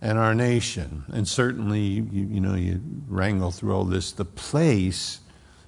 and 0.00 0.16
our 0.16 0.32
nation. 0.32 1.02
And 1.12 1.26
certainly, 1.26 1.80
you, 1.80 2.04
you 2.12 2.40
know, 2.40 2.54
you 2.54 2.80
wrangle 3.08 3.50
through 3.50 3.74
all 3.74 3.84
this. 3.84 4.12
The 4.12 4.24
place 4.24 5.18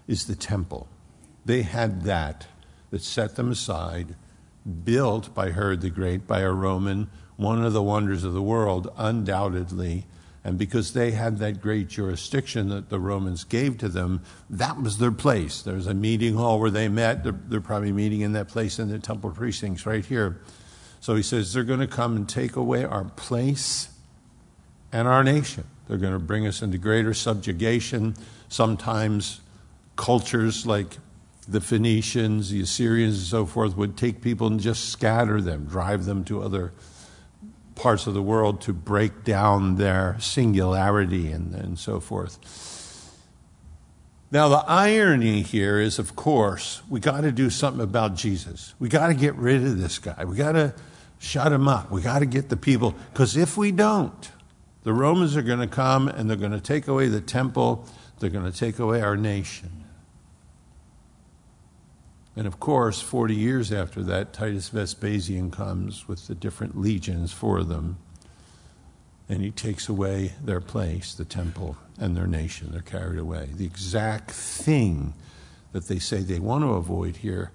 is 0.07 0.27
the 0.27 0.37
temple. 0.37 0.87
They 1.45 1.63
had 1.63 2.03
that 2.03 2.47
that 2.91 3.03
set 3.03 3.35
them 3.35 3.51
aside, 3.51 4.15
built 4.85 5.35
by 5.35 5.51
Herod 5.51 5.81
the 5.81 5.91
Great, 5.91 6.29
by 6.29 6.43
a 6.43 6.53
Roman, 6.53 7.11
one 7.35 7.65
of 7.65 7.73
the 7.73 7.83
wonders 7.83 8.23
of 8.23 8.35
the 8.35 8.41
world, 8.41 8.89
undoubtedly. 8.97 10.07
And 10.47 10.59
because 10.59 10.93
they 10.93 11.11
had 11.11 11.41
that 11.41 11.61
great 11.61 11.89
jurisdiction 11.89 12.69
that 12.69 12.89
the 12.89 13.01
Romans 13.01 13.43
gave 13.43 13.79
to 13.79 13.89
them, 13.89 14.23
that 14.49 14.81
was 14.81 14.99
their 14.99 15.11
place. 15.11 15.61
There's 15.61 15.89
a 15.89 15.93
meeting 15.93 16.37
hall 16.37 16.61
where 16.61 16.71
they 16.71 16.87
met. 16.87 17.25
They're, 17.25 17.35
they're 17.49 17.61
probably 17.61 17.91
meeting 17.91 18.21
in 18.21 18.35
that 18.35 18.47
place 18.47 18.79
in 18.79 18.89
the 18.89 19.01
temple 19.01 19.33
precincts 19.33 19.87
right 19.87 20.07
here. 20.07 20.41
So 21.01 21.17
he 21.17 21.25
says, 21.25 21.53
they're 21.53 21.65
going 21.65 21.81
to 21.81 21.89
come 21.89 22.15
and 22.15 22.29
take 22.29 22.55
away 22.55 22.85
our 22.85 23.03
place 23.03 23.89
and 24.93 25.09
our 25.09 25.25
nation. 25.25 25.65
They're 25.89 25.99
going 25.99 26.13
to 26.13 26.21
bring 26.21 26.47
us 26.47 26.63
into 26.63 26.79
greater 26.79 27.13
subjugation. 27.13 28.15
Sometimes 28.49 29.41
cultures 29.97 30.65
like 30.65 30.99
the 31.49 31.61
Phoenicians, 31.61 32.51
the 32.51 32.61
Assyrians, 32.61 33.19
and 33.19 33.27
so 33.27 33.47
forth 33.47 33.77
would 33.77 33.97
take 33.97 34.21
people 34.21 34.47
and 34.47 34.61
just 34.61 34.91
scatter 34.91 35.41
them, 35.41 35.65
drive 35.65 36.05
them 36.05 36.23
to 36.27 36.41
other 36.41 36.73
parts 37.77 38.09
of 38.09 38.15
the 38.15 38.23
world 38.23 38.61
to 38.63 38.73
break 38.73 39.23
down 39.23 39.77
their 39.77 40.17
singularity 40.19 41.31
and, 41.31 41.55
and 41.55 41.79
so 41.79 42.01
forth. 42.01 42.39
Now, 44.33 44.49
the 44.49 44.65
irony 44.67 45.43
here 45.43 45.79
is, 45.79 46.01
of 46.01 46.17
course, 46.17 46.83
we 46.89 46.99
got 46.99 47.21
to 47.21 47.31
do 47.31 47.49
something 47.49 47.83
about 47.83 48.17
Jesus. 48.17 48.75
We 48.81 48.89
got 48.89 49.07
to 49.07 49.15
get 49.15 49.37
rid 49.37 49.63
of 49.63 49.79
this 49.79 50.01
guy. 50.01 50.25
We 50.25 50.37
got 50.37 50.53
to 50.53 50.75
shut 51.19 51.53
him 51.53 51.69
up. 51.69 51.93
We 51.93 52.03
got 52.03 52.19
to 52.19 52.27
get 52.27 52.49
the 52.49 52.57
people. 52.57 52.95
Because 53.13 53.37
if 53.37 53.57
we 53.57 53.71
don't, 53.71 54.31
the 54.83 54.93
Romans 54.93 55.37
are 55.37 55.43
going 55.43 55.61
to 55.61 55.69
come 55.69 56.09
and 56.09 56.29
they're 56.29 56.37
going 56.37 56.53
to 56.53 56.61
take 56.61 56.89
away 56.89 57.07
the 57.07 57.21
temple, 57.21 57.87
they're 58.19 58.31
going 58.31 58.51
to 58.51 58.59
take 58.59 58.81
away 58.81 59.01
our 59.01 59.17
nation. 59.17 59.76
And 62.37 62.47
of 62.47 62.61
course, 62.61 63.01
40 63.01 63.35
years 63.35 63.73
after 63.73 64.03
that, 64.03 64.35
Titus 64.35 64.69
Vespasian 64.69 65.51
comes 65.51 66.07
with 66.07 66.27
the 66.27 66.35
different 66.35 66.79
legions 66.79 67.33
for 67.33 67.65
them. 67.65 67.97
And 69.29 69.41
he 69.41 69.51
takes 69.51 69.89
away 69.89 70.35
their 70.45 70.61
place, 70.61 71.15
the 71.15 71.25
temple, 71.25 71.77
and 71.99 72.15
their 72.15 72.27
nation. 72.27 72.69
They're 72.71 72.83
carried 72.83 73.19
away. 73.19 73.49
The 73.53 73.65
exact 73.65 74.31
thing 74.31 75.15
that 75.73 75.89
they 75.89 75.99
say 75.99 76.19
they 76.19 76.39
want 76.39 76.63
to 76.63 76.75
avoid 76.75 77.17
here 77.17 77.53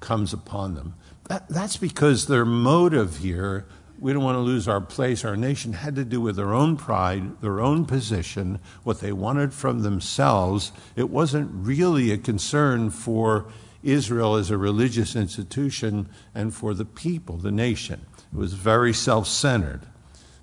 comes 0.00 0.32
upon 0.32 0.74
them. 0.74 0.94
That, 1.28 1.48
that's 1.48 1.76
because 1.76 2.26
their 2.26 2.44
motive 2.44 3.18
here, 3.18 3.64
we 3.98 4.12
don't 4.12 4.24
want 4.24 4.36
to 4.36 4.40
lose 4.40 4.68
our 4.68 4.80
place, 4.80 5.24
our 5.24 5.36
nation, 5.36 5.72
had 5.72 5.96
to 5.96 6.04
do 6.04 6.20
with 6.20 6.36
their 6.36 6.52
own 6.52 6.76
pride, 6.76 7.40
their 7.40 7.60
own 7.60 7.86
position, 7.86 8.58
what 8.82 9.00
they 9.00 9.12
wanted 9.12 9.54
from 9.54 9.80
themselves. 9.80 10.72
It 10.96 11.08
wasn't 11.08 11.50
really 11.52 12.10
a 12.10 12.18
concern 12.18 12.90
for 12.90 13.46
Israel 13.84 14.34
as 14.34 14.50
a 14.50 14.58
religious 14.58 15.14
institution 15.14 16.08
and 16.34 16.54
for 16.54 16.74
the 16.74 16.84
people, 16.84 17.36
the 17.36 17.52
nation. 17.52 18.06
It 18.32 18.36
was 18.36 18.54
very 18.54 18.92
self 18.92 19.28
centered. 19.28 19.82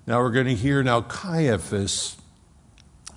Now 0.06 0.20
we're 0.20 0.30
going 0.30 0.46
to 0.46 0.54
hear 0.54 0.82
now 0.82 1.02
Caiaphas 1.02 2.16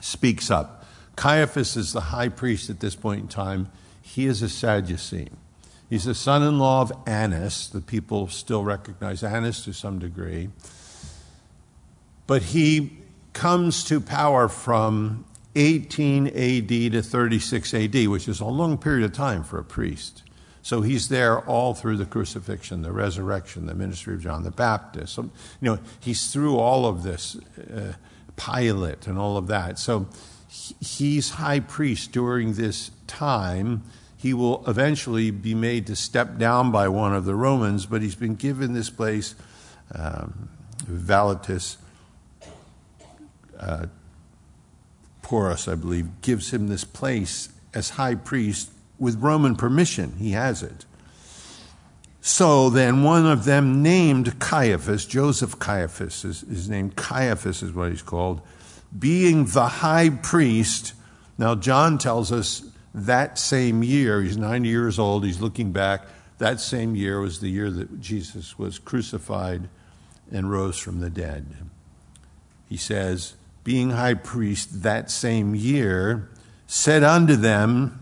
speaks 0.02 0.52
up. 0.52 0.86
Caiaphas 1.16 1.78
is 1.78 1.94
the 1.94 2.02
high 2.02 2.30
priest 2.30 2.70
at 2.70 2.80
this 2.80 2.96
point 2.96 3.22
in 3.22 3.28
time. 3.28 3.72
He 4.02 4.26
is 4.26 4.42
a 4.42 4.50
Sadducee. 4.50 5.30
He's 5.90 6.04
the 6.06 6.16
son 6.16 6.44
in 6.44 6.60
law 6.60 6.82
of 6.82 6.92
Annas. 7.06 7.70
The 7.70 7.82
people 7.82 8.28
still 8.28 8.64
recognize 8.64 9.24
Annas 9.24 9.64
to 9.66 9.74
some 9.74 10.00
degree. 10.00 10.50
But 12.28 12.42
he 12.42 12.98
comes 13.34 13.84
to 13.86 14.00
power 14.00 14.48
from 14.48 15.26
18 15.56 16.28
AD 16.28 16.68
to 16.68 17.02
36 17.02 17.74
AD, 17.74 18.08
which 18.08 18.28
is 18.28 18.40
a 18.40 18.46
long 18.46 18.78
period 18.78 19.06
of 19.06 19.14
time 19.14 19.44
for 19.44 19.58
a 19.58 19.64
priest. 19.64 20.24
So 20.62 20.82
he's 20.82 21.10
there 21.10 21.42
all 21.42 21.76
through 21.76 21.98
the 21.98 22.06
crucifixion, 22.06 22.82
the 22.82 22.92
resurrection, 22.92 23.68
the 23.68 23.76
ministry 23.76 24.16
of 24.16 24.22
John 24.22 24.44
the 24.44 24.52
Baptist. 24.52 25.14
So, 25.14 25.24
you 25.24 25.32
know, 25.62 25.80
he's 26.00 26.32
through 26.32 26.58
all 26.58 26.88
of 26.88 27.04
this, 27.04 27.38
uh, 27.72 27.94
Pilate 28.36 29.08
and 29.08 29.18
all 29.18 29.38
of 29.38 29.48
that. 29.48 29.80
So 29.80 30.08
he's 30.50 31.30
high 31.32 31.60
priest 31.60 32.12
during 32.12 32.54
this 32.54 32.92
time. 33.08 33.84
He 34.18 34.34
will 34.34 34.64
eventually 34.68 35.30
be 35.30 35.54
made 35.54 35.88
to 35.88 35.96
step 35.96 36.38
down 36.38 36.72
by 36.72 36.88
one 36.88 37.14
of 37.14 37.26
the 37.26 37.36
Romans, 37.36 37.86
but 37.86 38.02
he's 38.02 38.16
been 38.16 38.36
given 38.36 38.74
this 38.74 38.90
place, 38.90 39.36
um, 39.94 40.50
Valitus. 40.86 41.78
Uh, 43.60 43.86
Porus, 45.26 45.68
I 45.68 45.74
believe, 45.74 46.22
gives 46.22 46.54
him 46.54 46.68
this 46.68 46.84
place 46.84 47.50
as 47.74 47.90
high 47.90 48.14
priest 48.14 48.70
with 49.00 49.20
Roman 49.20 49.56
permission. 49.56 50.14
He 50.20 50.34
has 50.34 50.62
it. 50.62 50.86
So 52.22 52.70
then, 52.70 53.02
one 53.02 53.26
of 53.26 53.44
them 53.44 53.82
named 53.82 54.40
Caiaphas, 54.40 55.08
Joseph 55.08 55.58
Caiaphas 55.58 56.24
is 56.24 56.42
his 56.42 56.70
name, 56.70 56.92
Caiaphas 56.92 57.64
is 57.64 57.74
what 57.74 57.90
he's 57.90 58.04
called, 58.04 58.40
being 58.98 59.46
the 59.46 59.66
high 59.66 60.12
priest. 60.12 60.94
Now, 61.40 61.56
John 61.56 61.98
tells 61.98 62.32
us 62.32 62.62
that 62.94 63.40
same 63.40 63.82
year, 63.82 64.22
he's 64.22 64.38
90 64.38 64.70
years 64.70 65.00
old, 65.00 65.26
he's 65.26 65.42
looking 65.42 65.72
back, 65.72 66.04
that 66.38 66.60
same 66.60 66.94
year 66.96 67.20
was 67.20 67.40
the 67.40 67.50
year 67.50 67.72
that 67.72 68.00
Jesus 68.00 68.60
was 68.60 68.78
crucified 68.78 69.70
and 70.32 70.52
rose 70.52 70.78
from 70.78 71.00
the 71.00 71.10
dead. 71.10 71.48
He 72.70 72.78
says, 72.78 73.34
being 73.66 73.90
high 73.90 74.14
priest 74.14 74.84
that 74.84 75.12
same 75.12 75.56
year, 75.56 76.30
said 76.68 77.04
unto 77.04 77.36
them, 77.36 78.00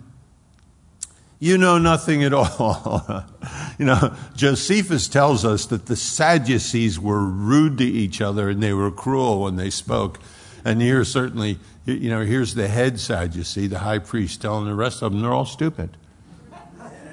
You 1.40 1.58
know 1.58 1.78
nothing 1.80 2.24
at 2.24 2.34
all. 2.34 3.26
you 3.80 3.86
know, 3.86 4.14
Josephus 4.36 5.08
tells 5.08 5.44
us 5.46 5.66
that 5.68 5.86
the 5.86 5.96
Sadducees 5.96 7.00
were 7.00 7.24
rude 7.24 7.78
to 7.78 7.86
each 7.86 8.22
other 8.22 8.50
and 8.50 8.62
they 8.62 8.74
were 8.74 8.92
cruel 8.92 9.42
when 9.42 9.56
they 9.56 9.70
spoke. 9.70 10.20
And 10.66 10.82
here, 10.82 11.04
certainly, 11.06 11.60
you 11.86 12.10
know, 12.10 12.26
here's 12.26 12.56
the 12.56 12.68
head 12.68 13.00
Sadducee, 13.00 13.68
the 13.68 13.80
high 13.80 14.00
priest, 14.00 14.42
telling 14.42 14.66
the 14.66 14.76
rest 14.76 15.02
of 15.02 15.14
them 15.14 15.22
they're 15.22 15.34
all 15.34 15.46
stupid. 15.46 15.96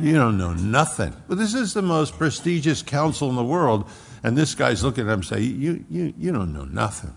You 0.01 0.15
don't 0.15 0.39
know 0.39 0.55
nothing. 0.55 1.15
But 1.29 1.39
this 1.39 1.55
is 1.55 1.73
the 1.73 1.83
most 1.83 2.19
prestigious 2.19 2.83
council 2.83 3.31
in 3.31 3.37
the 3.37 3.45
world. 3.45 3.89
And 4.25 4.37
this 4.37 4.57
guy's 4.57 4.83
looking 4.83 5.09
at 5.09 5.13
him 5.13 5.23
saying, 5.23 5.61
you, 5.61 5.85
you, 5.89 6.15
you 6.19 6.33
don't 6.33 6.53
know 6.53 6.65
nothing. 6.65 7.15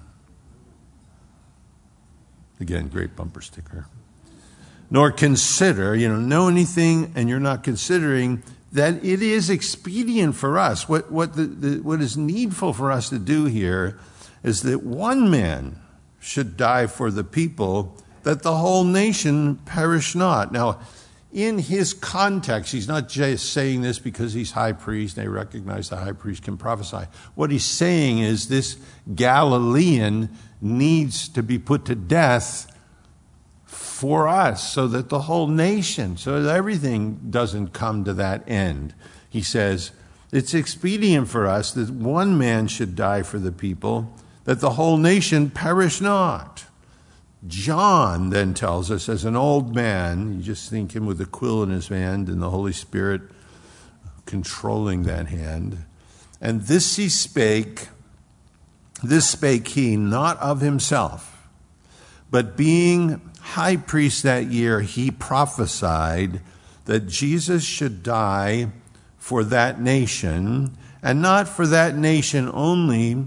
Again, 2.60 2.88
great 2.88 3.16
bumper 3.16 3.42
sticker. 3.42 3.88
Nor 4.90 5.12
consider, 5.12 5.96
you 5.96 6.08
know, 6.08 6.20
know 6.20 6.48
anything, 6.48 7.14
and 7.16 7.28
you're 7.28 7.40
not 7.40 7.64
considering 7.64 8.44
that 8.74 9.04
it 9.04 9.22
is 9.22 9.50
expedient 9.50 10.36
for 10.36 10.58
us. 10.58 10.90
What, 10.90 11.12
what, 11.12 11.36
the, 11.36 11.46
the, 11.46 11.82
what 11.82 12.02
is 12.02 12.18
needful 12.18 12.74
for 12.74 12.92
us 12.92 13.10
to 13.10 13.20
do 13.20 13.46
here 13.46 14.00
is 14.44 14.64
that 14.64 14.84
one 14.84 15.30
man 15.30 15.80
should 16.20 16.58
die 16.58 16.88
for 16.88 17.12
the 17.12 17.24
people, 17.24 17.98
that 18.24 18.44
the 18.44 18.56
whole 18.58 18.84
nation 18.84 19.58
perish 19.58 20.16
not. 20.16 20.52
Now, 20.52 20.80
in 21.32 21.58
his 21.58 21.94
context, 21.94 22.72
he's 22.72 22.88
not 22.88 23.10
just 23.10 23.52
saying 23.52 23.82
this 23.82 23.98
because 24.00 24.34
he's 24.34 24.52
high 24.52 24.74
priest 24.74 25.16
they 25.16 25.28
recognize 25.28 25.90
the 25.90 25.98
high 25.98 26.12
priest 26.12 26.44
can 26.44 26.58
prophesy. 26.58 27.08
What 27.36 27.50
he's 27.50 27.66
saying 27.66 28.20
is 28.20 28.48
this 28.48 28.78
Galilean 29.14 30.30
needs 30.64 31.28
to 31.30 31.44
be 31.44 31.60
put 31.60 31.86
to 31.86 31.96
death 31.96 32.68
for 33.66 34.28
us 34.28 34.72
so 34.72 34.88
that 34.88 35.10
the 35.10 35.22
whole 35.22 35.48
nation, 35.48 36.18
so 36.18 36.42
that 36.42 36.56
everything 36.56 37.20
doesn't 37.30 37.70
come 37.70 38.04
to 38.04 38.14
that 38.14 38.48
end. 38.50 38.94
He 39.30 39.42
says, 39.42 39.92
It's 40.32 40.54
expedient 40.54 41.28
for 41.28 41.48
us 41.48 41.72
that 41.74 41.90
one 41.90 42.38
man 42.38 42.68
should 42.68 42.96
die 42.96 43.24
for 43.24 43.40
the 43.40 43.52
people, 43.52 44.14
that 44.46 44.60
the 44.60 44.72
whole 44.72 44.98
nation 44.98 45.50
perish 45.50 46.02
not. 46.02 46.66
John 47.48 48.30
then 48.30 48.54
tells 48.54 48.90
us, 48.90 49.10
as 49.10 49.26
an 49.26 49.36
old 49.36 49.76
man, 49.76 50.34
you 50.38 50.42
just 50.42 50.70
think 50.70 50.96
him 50.96 51.06
with 51.06 51.20
a 51.20 51.26
quill 51.26 51.62
in 51.64 51.70
his 51.70 51.90
hand 51.90 52.30
and 52.30 52.42
the 52.42 52.50
Holy 52.50 52.72
Spirit 52.72 53.22
controlling 54.26 55.04
that 55.04 55.28
hand. 55.28 55.86
And 56.40 56.62
this 56.62 56.96
he 56.96 57.10
spake, 57.10 57.90
this 59.04 59.30
spake 59.30 59.70
he 59.70 59.98
not 59.98 60.40
of 60.40 60.62
himself, 60.62 61.48
but 62.32 62.58
being 62.58 63.22
high 63.40 63.76
priest 63.76 64.24
that 64.24 64.48
year, 64.48 64.82
he 64.82 65.12
prophesied 65.12 66.42
that 66.86 67.08
Jesus 67.08 67.64
should 67.64 68.04
die 68.04 68.72
for 69.18 69.44
that 69.44 69.80
nation, 69.80 70.78
and 71.02 71.22
not 71.22 71.48
for 71.48 71.68
that 71.68 71.96
nation 71.96 72.50
only 72.54 73.26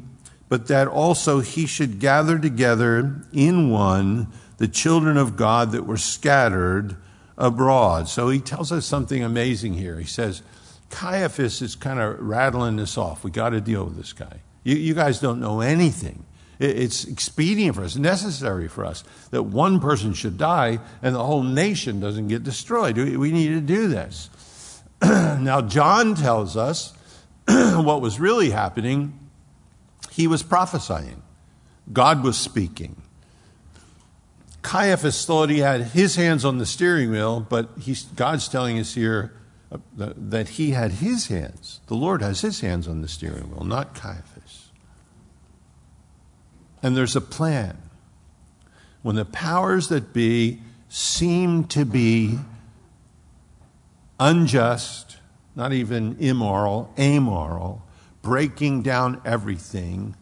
but 0.48 0.68
that 0.68 0.88
also 0.88 1.40
he 1.40 1.66
should 1.66 1.98
gather 1.98 2.38
together 2.38 3.22
in 3.32 3.70
one 3.70 4.28
the 4.58 4.68
children 4.68 5.16
of 5.16 5.36
God 5.36 5.72
that 5.72 5.86
were 5.86 5.96
scattered 5.96 6.96
abroad. 7.36 8.08
So 8.08 8.30
he 8.30 8.40
tells 8.40 8.72
us 8.72 8.86
something 8.86 9.22
amazing 9.22 9.74
here. 9.74 9.98
He 9.98 10.06
says, 10.06 10.42
Caiaphas 10.88 11.60
is 11.60 11.74
kind 11.74 12.00
of 12.00 12.18
rattling 12.20 12.76
this 12.76 12.96
off. 12.96 13.24
We 13.24 13.30
got 13.30 13.50
to 13.50 13.60
deal 13.60 13.84
with 13.84 13.96
this 13.96 14.12
guy. 14.12 14.40
You, 14.66 14.74
you 14.74 14.94
guys 14.94 15.20
don't 15.20 15.38
know 15.38 15.60
anything. 15.60 16.24
It's 16.58 17.04
expedient 17.04 17.76
for 17.76 17.84
us, 17.84 17.96
necessary 17.96 18.66
for 18.66 18.84
us 18.84 19.04
that 19.30 19.44
one 19.44 19.78
person 19.78 20.12
should 20.12 20.38
die 20.38 20.80
and 21.02 21.14
the 21.14 21.22
whole 21.22 21.42
nation 21.42 22.00
doesn't 22.00 22.28
get 22.28 22.42
destroyed. 22.42 22.96
We 22.96 23.30
need 23.30 23.50
to 23.50 23.60
do 23.60 23.86
this. 23.86 24.28
now, 25.02 25.60
John 25.60 26.14
tells 26.16 26.56
us 26.56 26.94
what 27.46 28.00
was 28.00 28.18
really 28.18 28.50
happening 28.50 29.20
he 30.10 30.26
was 30.26 30.42
prophesying, 30.42 31.22
God 31.92 32.24
was 32.24 32.38
speaking. 32.38 32.96
Caiaphas 34.62 35.26
thought 35.26 35.50
he 35.50 35.58
had 35.58 35.82
his 35.82 36.16
hands 36.16 36.44
on 36.44 36.58
the 36.58 36.66
steering 36.66 37.10
wheel, 37.10 37.38
but 37.38 37.68
God's 38.16 38.48
telling 38.48 38.78
us 38.80 38.94
here 38.94 39.32
uh, 39.70 39.78
that 39.96 40.48
he 40.48 40.70
had 40.70 40.92
his 40.92 41.28
hands. 41.28 41.80
The 41.86 41.94
Lord 41.94 42.22
has 42.22 42.40
his 42.40 42.60
hands 42.62 42.88
on 42.88 43.02
the 43.02 43.08
steering 43.08 43.50
wheel, 43.50 43.64
not 43.64 43.94
Caiaphas. 43.94 44.35
And 46.86 46.96
there's 46.96 47.16
a 47.16 47.20
plan. 47.20 47.76
When 49.02 49.16
the 49.16 49.24
powers 49.24 49.88
that 49.88 50.12
be 50.12 50.60
seem 50.88 51.64
to 51.64 51.84
be 51.84 52.38
unjust, 54.20 55.16
not 55.56 55.72
even 55.72 56.16
immoral, 56.20 56.94
amoral, 56.96 57.82
breaking 58.22 58.82
down 58.82 59.20
everything, 59.24 60.14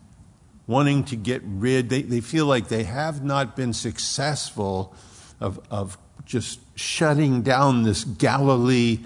wanting 0.66 1.04
to 1.04 1.16
get 1.16 1.42
rid. 1.44 1.90
They, 1.90 2.00
they 2.00 2.22
feel 2.22 2.46
like 2.46 2.68
they 2.68 2.84
have 2.84 3.22
not 3.22 3.56
been 3.56 3.74
successful 3.74 4.94
of, 5.40 5.60
of 5.70 5.98
just 6.24 6.60
shutting 6.78 7.42
down 7.42 7.82
this 7.82 8.04
Galilee 8.04 9.00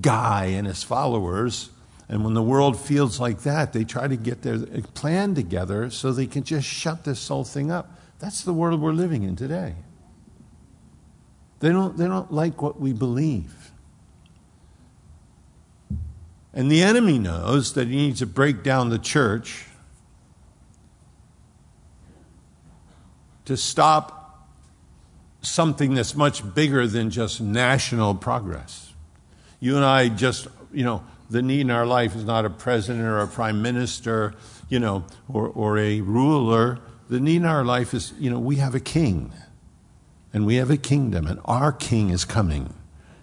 guy 0.00 0.46
and 0.46 0.66
his 0.66 0.82
followers. 0.82 1.68
And 2.08 2.24
when 2.24 2.34
the 2.34 2.42
world 2.42 2.78
feels 2.78 3.18
like 3.18 3.42
that, 3.42 3.72
they 3.72 3.84
try 3.84 4.06
to 4.06 4.16
get 4.16 4.42
their 4.42 4.58
plan 4.94 5.34
together 5.34 5.90
so 5.90 6.12
they 6.12 6.26
can 6.26 6.44
just 6.44 6.66
shut 6.66 7.04
this 7.04 7.26
whole 7.26 7.44
thing 7.44 7.70
up. 7.70 7.98
That's 8.18 8.42
the 8.42 8.52
world 8.52 8.80
we're 8.80 8.92
living 8.92 9.24
in 9.24 9.34
today. 9.34 9.74
They 11.60 11.70
don't, 11.70 11.96
they 11.96 12.06
don't 12.06 12.32
like 12.32 12.62
what 12.62 12.80
we 12.80 12.92
believe. 12.92 13.72
And 16.54 16.70
the 16.70 16.82
enemy 16.82 17.18
knows 17.18 17.74
that 17.74 17.88
he 17.88 17.96
needs 17.96 18.20
to 18.20 18.26
break 18.26 18.62
down 18.62 18.88
the 18.88 18.98
church 18.98 19.66
to 23.46 23.56
stop 23.56 24.48
something 25.42 25.94
that's 25.94 26.14
much 26.14 26.54
bigger 26.54 26.86
than 26.86 27.10
just 27.10 27.40
national 27.40 28.14
progress. 28.14 28.92
You 29.60 29.76
and 29.76 29.84
I 29.84 30.08
just, 30.08 30.48
you 30.72 30.84
know, 30.84 31.04
the 31.30 31.42
need 31.42 31.62
in 31.62 31.70
our 31.70 31.86
life 31.86 32.14
is 32.14 32.24
not 32.24 32.44
a 32.44 32.50
president 32.50 33.04
or 33.04 33.20
a 33.20 33.26
prime 33.26 33.62
minister, 33.62 34.34
you 34.68 34.78
know, 34.78 35.04
or, 35.28 35.48
or 35.48 35.78
a 35.78 36.00
ruler. 36.00 36.78
The 37.08 37.20
need 37.20 37.36
in 37.36 37.44
our 37.44 37.64
life 37.64 37.94
is, 37.94 38.12
you 38.18 38.30
know, 38.30 38.38
we 38.38 38.56
have 38.56 38.74
a 38.74 38.80
king 38.80 39.32
and 40.32 40.44
we 40.44 40.56
have 40.56 40.70
a 40.70 40.76
kingdom, 40.76 41.26
and 41.26 41.40
our 41.46 41.72
king 41.72 42.10
is 42.10 42.26
coming, 42.26 42.74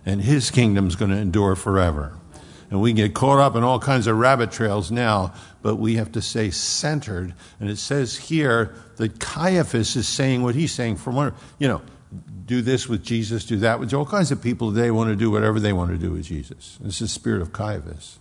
and 0.04 0.22
his 0.22 0.50
kingdom 0.50 0.88
is 0.88 0.96
going 0.96 1.12
to 1.12 1.18
endure 1.18 1.56
forever. 1.56 2.18
And 2.72 2.82
we 2.82 2.92
get 2.92 3.14
caught 3.14 3.38
up 3.38 3.56
in 3.56 3.62
all 3.62 3.78
kinds 3.78 4.08
of 4.08 4.18
rabbit 4.18 4.52
trails 4.52 4.90
now, 4.90 5.32
but 5.62 5.76
we 5.76 5.96
have 5.98 6.12
to 6.14 6.24
stay 6.24 6.50
centered. 6.50 7.36
And 7.60 7.70
it 7.70 7.78
says 7.78 8.18
here 8.18 8.74
that 8.96 9.20
Caiaphas 9.20 9.96
is 9.96 10.08
saying 10.08 10.42
what 10.42 10.56
he's 10.56 10.72
saying 10.72 10.96
from 10.96 11.16
one, 11.16 11.36
you 11.60 11.68
know, 11.68 11.84
do 12.46 12.62
this 12.62 12.88
with 12.88 13.04
Jesus, 13.04 13.46
do 13.46 13.58
that 13.58 13.80
with 13.80 13.94
all 13.94 14.06
kinds 14.06 14.32
of 14.32 14.42
people 14.42 14.74
today 14.74 14.92
want 14.92 15.10
to 15.10 15.16
do 15.16 15.32
whatever 15.32 15.60
they 15.60 15.74
want 15.74 15.92
to 15.92 15.98
do 15.98 16.12
with 16.12 16.26
Jesus. 16.26 16.78
This 16.82 16.96
is 16.96 17.00
the 17.00 17.08
spirit 17.08 17.42
of 17.42 17.54
Caiaphas. 17.54 18.20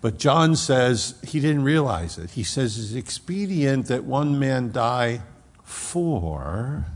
But 0.00 0.18
John 0.18 0.56
says 0.56 1.14
he 1.26 1.40
didn't 1.40 1.62
realize 1.62 2.16
it. 2.16 2.30
He 2.30 2.42
says 2.42 2.78
it's 2.78 2.94
expedient 2.94 3.86
that 3.86 4.04
one 4.04 4.38
man 4.38 4.72
die 4.72 5.20
for, 5.62 6.86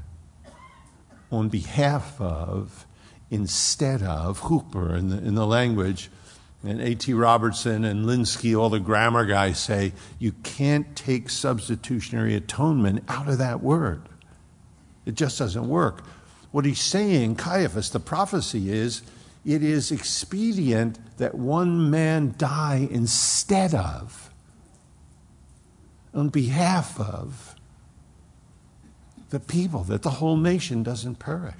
on 1.30 1.48
behalf 1.50 2.18
of, 2.20 2.86
instead 3.30 4.02
of 4.02 4.42
huper 4.42 4.96
in 4.98 5.10
the, 5.10 5.18
in 5.18 5.34
the 5.34 5.46
language. 5.46 6.10
And 6.62 6.80
A.T. 6.80 7.12
Robertson 7.12 7.84
and 7.84 8.06
Lenski, 8.06 8.58
all 8.58 8.70
the 8.70 8.80
grammar 8.80 9.26
guys 9.26 9.58
say 9.58 9.92
you 10.18 10.32
can't 10.42 10.96
take 10.96 11.28
substitutionary 11.28 12.34
atonement 12.34 13.04
out 13.06 13.28
of 13.28 13.36
that 13.36 13.62
word. 13.62 14.08
It 15.06 15.14
just 15.14 15.38
doesn't 15.38 15.68
work. 15.68 16.04
What 16.50 16.64
he's 16.64 16.80
saying, 16.80 17.36
Caiaphas, 17.36 17.90
the 17.90 18.00
prophecy 18.00 18.70
is 18.70 19.02
it 19.44 19.62
is 19.62 19.92
expedient 19.92 20.98
that 21.18 21.34
one 21.34 21.90
man 21.90 22.34
die 22.38 22.88
instead 22.90 23.74
of, 23.74 24.30
on 26.14 26.28
behalf 26.28 26.98
of, 26.98 27.54
the 29.30 29.40
people, 29.40 29.82
that 29.84 30.02
the 30.02 30.10
whole 30.10 30.36
nation 30.36 30.82
doesn't 30.84 31.16
perish. 31.16 31.54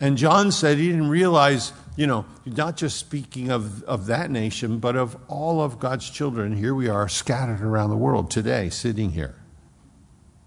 And 0.00 0.16
John 0.16 0.52
said 0.52 0.78
he 0.78 0.88
didn't 0.88 1.08
realize, 1.08 1.72
you 1.96 2.06
know, 2.06 2.24
not 2.44 2.76
just 2.76 2.98
speaking 2.98 3.50
of, 3.50 3.82
of 3.84 4.06
that 4.06 4.30
nation, 4.30 4.78
but 4.78 4.96
of 4.96 5.16
all 5.28 5.62
of 5.62 5.78
God's 5.78 6.08
children. 6.08 6.56
Here 6.56 6.74
we 6.74 6.88
are 6.88 7.08
scattered 7.08 7.60
around 7.60 7.90
the 7.90 7.96
world 7.96 8.30
today, 8.30 8.68
sitting 8.70 9.10
here. 9.10 9.36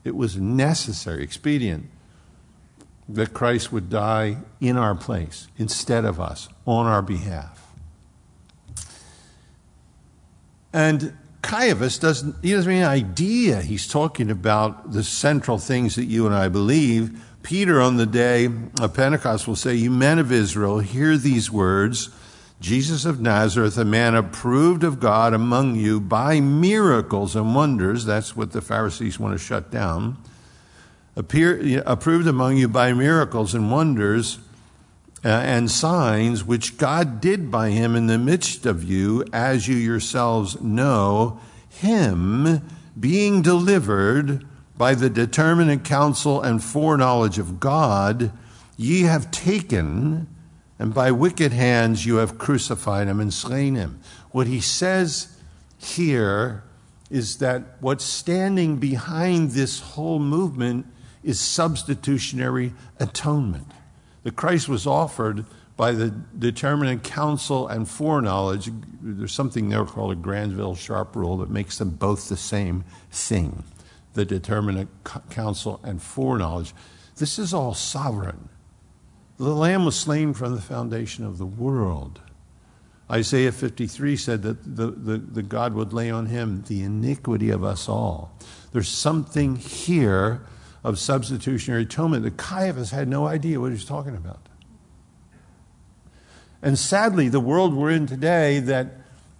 It 0.09 0.15
was 0.15 0.37
necessary, 0.37 1.21
expedient, 1.23 1.85
that 3.07 3.31
Christ 3.31 3.71
would 3.71 3.91
die 3.91 4.37
in 4.59 4.75
our 4.75 4.95
place 4.95 5.47
instead 5.55 6.03
of 6.03 6.19
us, 6.19 6.49
on 6.65 6.87
our 6.87 7.03
behalf. 7.03 7.71
And 10.73 11.15
Caiaphas 11.43 11.99
doesn't, 11.99 12.43
he 12.43 12.53
doesn't 12.53 12.71
have 12.71 12.81
any 12.81 12.83
idea 12.83 13.61
he's 13.61 13.87
talking 13.87 14.31
about 14.31 14.93
the 14.93 15.03
central 15.03 15.59
things 15.59 15.93
that 15.93 16.05
you 16.05 16.25
and 16.25 16.33
I 16.33 16.47
believe 16.47 17.23
Peter 17.43 17.79
on 17.79 17.97
the 17.97 18.07
day 18.07 18.49
of 18.81 18.93
Pentecost 18.95 19.47
will 19.47 19.55
say, 19.55 19.75
You 19.75 19.91
men 19.91 20.17
of 20.17 20.31
Israel, 20.31 20.79
hear 20.79 21.17
these 21.17 21.51
words 21.51 22.09
Jesus 22.59 23.05
of 23.05 23.21
Nazareth, 23.21 23.77
a 23.77 23.85
man 23.85 24.15
approved 24.15 24.83
of 24.83 24.99
God 24.99 25.33
among 25.33 25.75
you 25.75 26.01
by 26.01 26.41
miracles 26.41 27.35
and 27.35 27.55
wonders. 27.55 28.03
That's 28.03 28.35
what 28.35 28.51
the 28.51 28.61
Pharisees 28.61 29.19
want 29.19 29.37
to 29.37 29.43
shut 29.43 29.71
down. 29.71 30.17
Appear, 31.15 31.81
approved 31.85 32.27
among 32.27 32.57
you 32.57 32.67
by 32.67 32.91
miracles 32.93 33.55
and 33.55 33.71
wonders 33.71 34.39
uh, 35.23 35.29
and 35.29 35.69
signs 35.69 36.43
which 36.43 36.77
God 36.77 37.19
did 37.21 37.49
by 37.49 37.69
him 37.69 37.95
in 37.95 38.07
the 38.07 38.17
midst 38.17 38.65
of 38.65 38.83
you, 38.83 39.25
as 39.33 39.67
you 39.67 39.75
yourselves 39.75 40.61
know, 40.61 41.39
him 41.69 42.61
being 42.99 43.41
delivered 43.41 44.45
by 44.77 44.95
the 44.95 45.09
determinate 45.09 45.83
counsel 45.83 46.41
and 46.41 46.63
foreknowledge 46.63 47.37
of 47.37 47.59
God, 47.59 48.31
ye 48.77 49.03
have 49.03 49.29
taken, 49.31 50.27
and 50.79 50.93
by 50.93 51.11
wicked 51.11 51.51
hands 51.51 52.05
you 52.05 52.15
have 52.15 52.37
crucified 52.37 53.07
him 53.07 53.19
and 53.19 53.33
slain 53.33 53.75
him. 53.75 53.99
What 54.31 54.47
he 54.47 54.61
says 54.61 55.37
here 55.77 56.63
is 57.11 57.37
that 57.37 57.63
what's 57.81 58.05
standing 58.05 58.77
behind 58.77 59.51
this 59.51 59.81
whole 59.81 60.19
movement 60.19 60.85
is 61.23 61.39
substitutionary 61.39 62.73
atonement. 62.99 63.67
The 64.23 64.31
Christ 64.31 64.69
was 64.69 64.87
offered 64.87 65.45
by 65.75 65.91
the 65.91 66.09
determinate 66.37 67.03
counsel 67.03 67.67
and 67.67 67.87
foreknowledge. 67.87 68.69
There's 69.01 69.31
something 69.31 69.69
there 69.69 69.85
called 69.85 70.11
a 70.11 70.15
Granville 70.15 70.75
Sharp 70.75 71.15
rule 71.15 71.37
that 71.37 71.49
makes 71.49 71.77
them 71.77 71.91
both 71.91 72.29
the 72.29 72.37
same 72.37 72.83
thing 73.11 73.63
the 74.15 74.25
determinate 74.25 74.87
counsel 75.29 75.79
and 75.83 76.01
foreknowledge. 76.01 76.73
This 77.17 77.37
is 77.37 77.53
all 77.53 77.73
sovereign. 77.73 78.49
The 79.39 79.55
Lamb 79.55 79.85
was 79.85 79.97
slain 79.97 80.33
from 80.33 80.53
the 80.53 80.61
foundation 80.61 81.25
of 81.25 81.37
the 81.37 81.45
world. 81.45 82.19
Isaiah 83.09 83.53
53 83.53 84.17
said 84.17 84.41
that 84.43 84.75
the, 84.75 84.87
the, 84.87 85.17
the, 85.17 85.41
God 85.41 85.73
would 85.73 85.93
lay 85.93 86.11
on 86.11 86.25
him 86.25 86.63
the 86.67 86.83
iniquity 86.83 87.49
of 87.49 87.63
us 87.63 87.87
all. 87.87 88.31
There's 88.73 88.89
something 88.89 89.55
here 89.55 90.41
of 90.83 90.99
substitutionary 90.99 91.83
atonement 91.83 92.23
that 92.23 92.37
Caiaphas 92.37 92.91
had 92.91 93.07
no 93.07 93.27
idea 93.27 93.59
what 93.59 93.67
he 93.67 93.73
was 93.73 93.85
talking 93.85 94.15
about. 94.15 94.41
And 96.61 96.77
sadly, 96.77 97.29
the 97.29 97.39
world 97.39 97.73
we're 97.73 97.91
in 97.91 98.05
today 98.05 98.59
that 98.59 98.87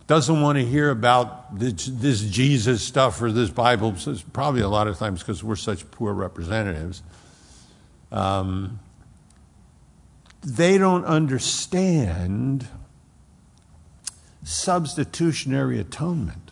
doesn't 0.07 0.41
want 0.41 0.57
to 0.57 0.65
hear 0.65 0.89
about 0.89 1.59
this, 1.59 1.85
this 1.85 2.21
Jesus 2.21 2.81
stuff 2.81 3.21
or 3.21 3.31
this 3.31 3.49
Bible, 3.49 3.93
probably 4.33 4.61
a 4.61 4.69
lot 4.69 4.87
of 4.87 4.97
times 4.97 5.19
because 5.19 5.43
we're 5.43 5.57
such 5.57 5.89
poor 5.91 6.13
representatives. 6.13 7.03
Um, 8.11 8.79
they 10.41 10.77
don't 10.77 11.05
understand 11.05 12.67
substitutionary 14.43 15.79
atonement. 15.79 16.51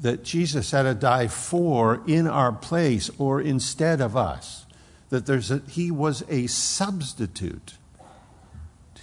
That 0.00 0.24
Jesus 0.24 0.70
had 0.70 0.82
to 0.82 0.94
die 0.94 1.28
for 1.28 2.02
in 2.06 2.26
our 2.26 2.52
place 2.52 3.10
or 3.18 3.40
instead 3.40 4.00
of 4.00 4.16
us. 4.16 4.66
That 5.10 5.26
there's 5.26 5.50
a, 5.50 5.58
he 5.68 5.90
was 5.90 6.24
a 6.28 6.46
substitute. 6.46 7.74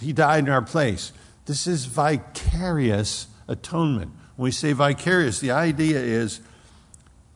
He 0.00 0.12
died 0.12 0.44
in 0.44 0.50
our 0.50 0.62
place. 0.62 1.12
This 1.46 1.66
is 1.66 1.86
vicarious 1.86 3.28
atonement. 3.46 4.12
When 4.36 4.44
we 4.44 4.50
say 4.50 4.72
vicarious, 4.72 5.40
the 5.40 5.50
idea 5.50 5.98
is 5.98 6.40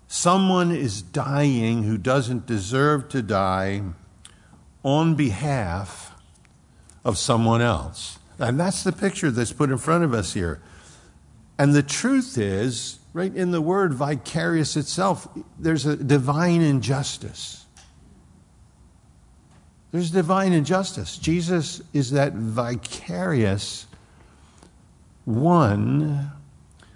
someone 0.07 0.71
is 0.71 1.03
dying 1.03 1.85
who 1.85 1.97
doesn't 1.99 2.47
deserve 2.47 3.09
to 3.11 3.23
die 3.23 3.83
on 4.83 5.15
behalf 5.15 6.15
of 7.05 7.19
someone 7.19 7.61
else. 7.61 8.19
And 8.39 8.59
that's 8.59 8.83
the 8.83 8.93
picture 8.93 9.31
that's 9.31 9.53
put 9.53 9.71
in 9.71 9.79
front 9.79 10.05
of 10.05 10.15
us 10.15 10.33
here. 10.33 10.61
And 11.59 11.75
the 11.75 11.83
truth 11.83 12.39
is, 12.39 12.99
right 13.13 13.35
in 13.35 13.51
the 13.51 13.61
word 13.61 13.95
vicarious 13.95 14.77
itself, 14.77 15.29
there's 15.59 15.87
a 15.87 15.97
divine 15.97 16.61
injustice. 16.61 17.67
There's 19.93 20.11
divine 20.11 20.53
injustice. 20.55 21.19
Jesus 21.19 21.83
is 21.93 22.13
that 22.13 22.33
vicarious 22.33 23.87
one 25.25 26.33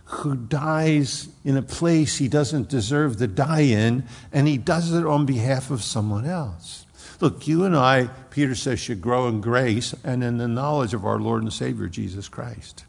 who 0.07 0.35
dies 0.35 1.29
in 1.45 1.57
a 1.57 1.63
place 1.63 2.17
he 2.17 2.29
doesn't 2.29 2.69
deserve 2.69 3.19
to 3.19 3.27
die 3.27 3.61
in, 3.61 4.05
and 4.33 4.49
he 4.49 4.57
does 4.57 4.93
it 4.93 5.05
on 5.05 5.27
behalf 5.27 5.71
of 5.71 5.83
someone 5.83 6.25
else. 6.25 6.86
Look, 7.21 7.49
you 7.49 7.65
and 7.65 7.75
I, 7.75 8.09
Peter 8.31 8.55
says, 8.55 8.79
should 8.79 9.01
grow 9.01 9.29
in 9.29 9.41
grace 9.41 9.95
and 10.05 10.23
in 10.23 10.39
the 10.39 10.49
knowledge 10.49 10.93
of 10.95 11.05
our 11.07 11.19
Lord 11.19 11.43
and 11.43 11.53
Savior, 11.53 11.89
Jesus 11.89 12.29
Christ. 12.29 12.85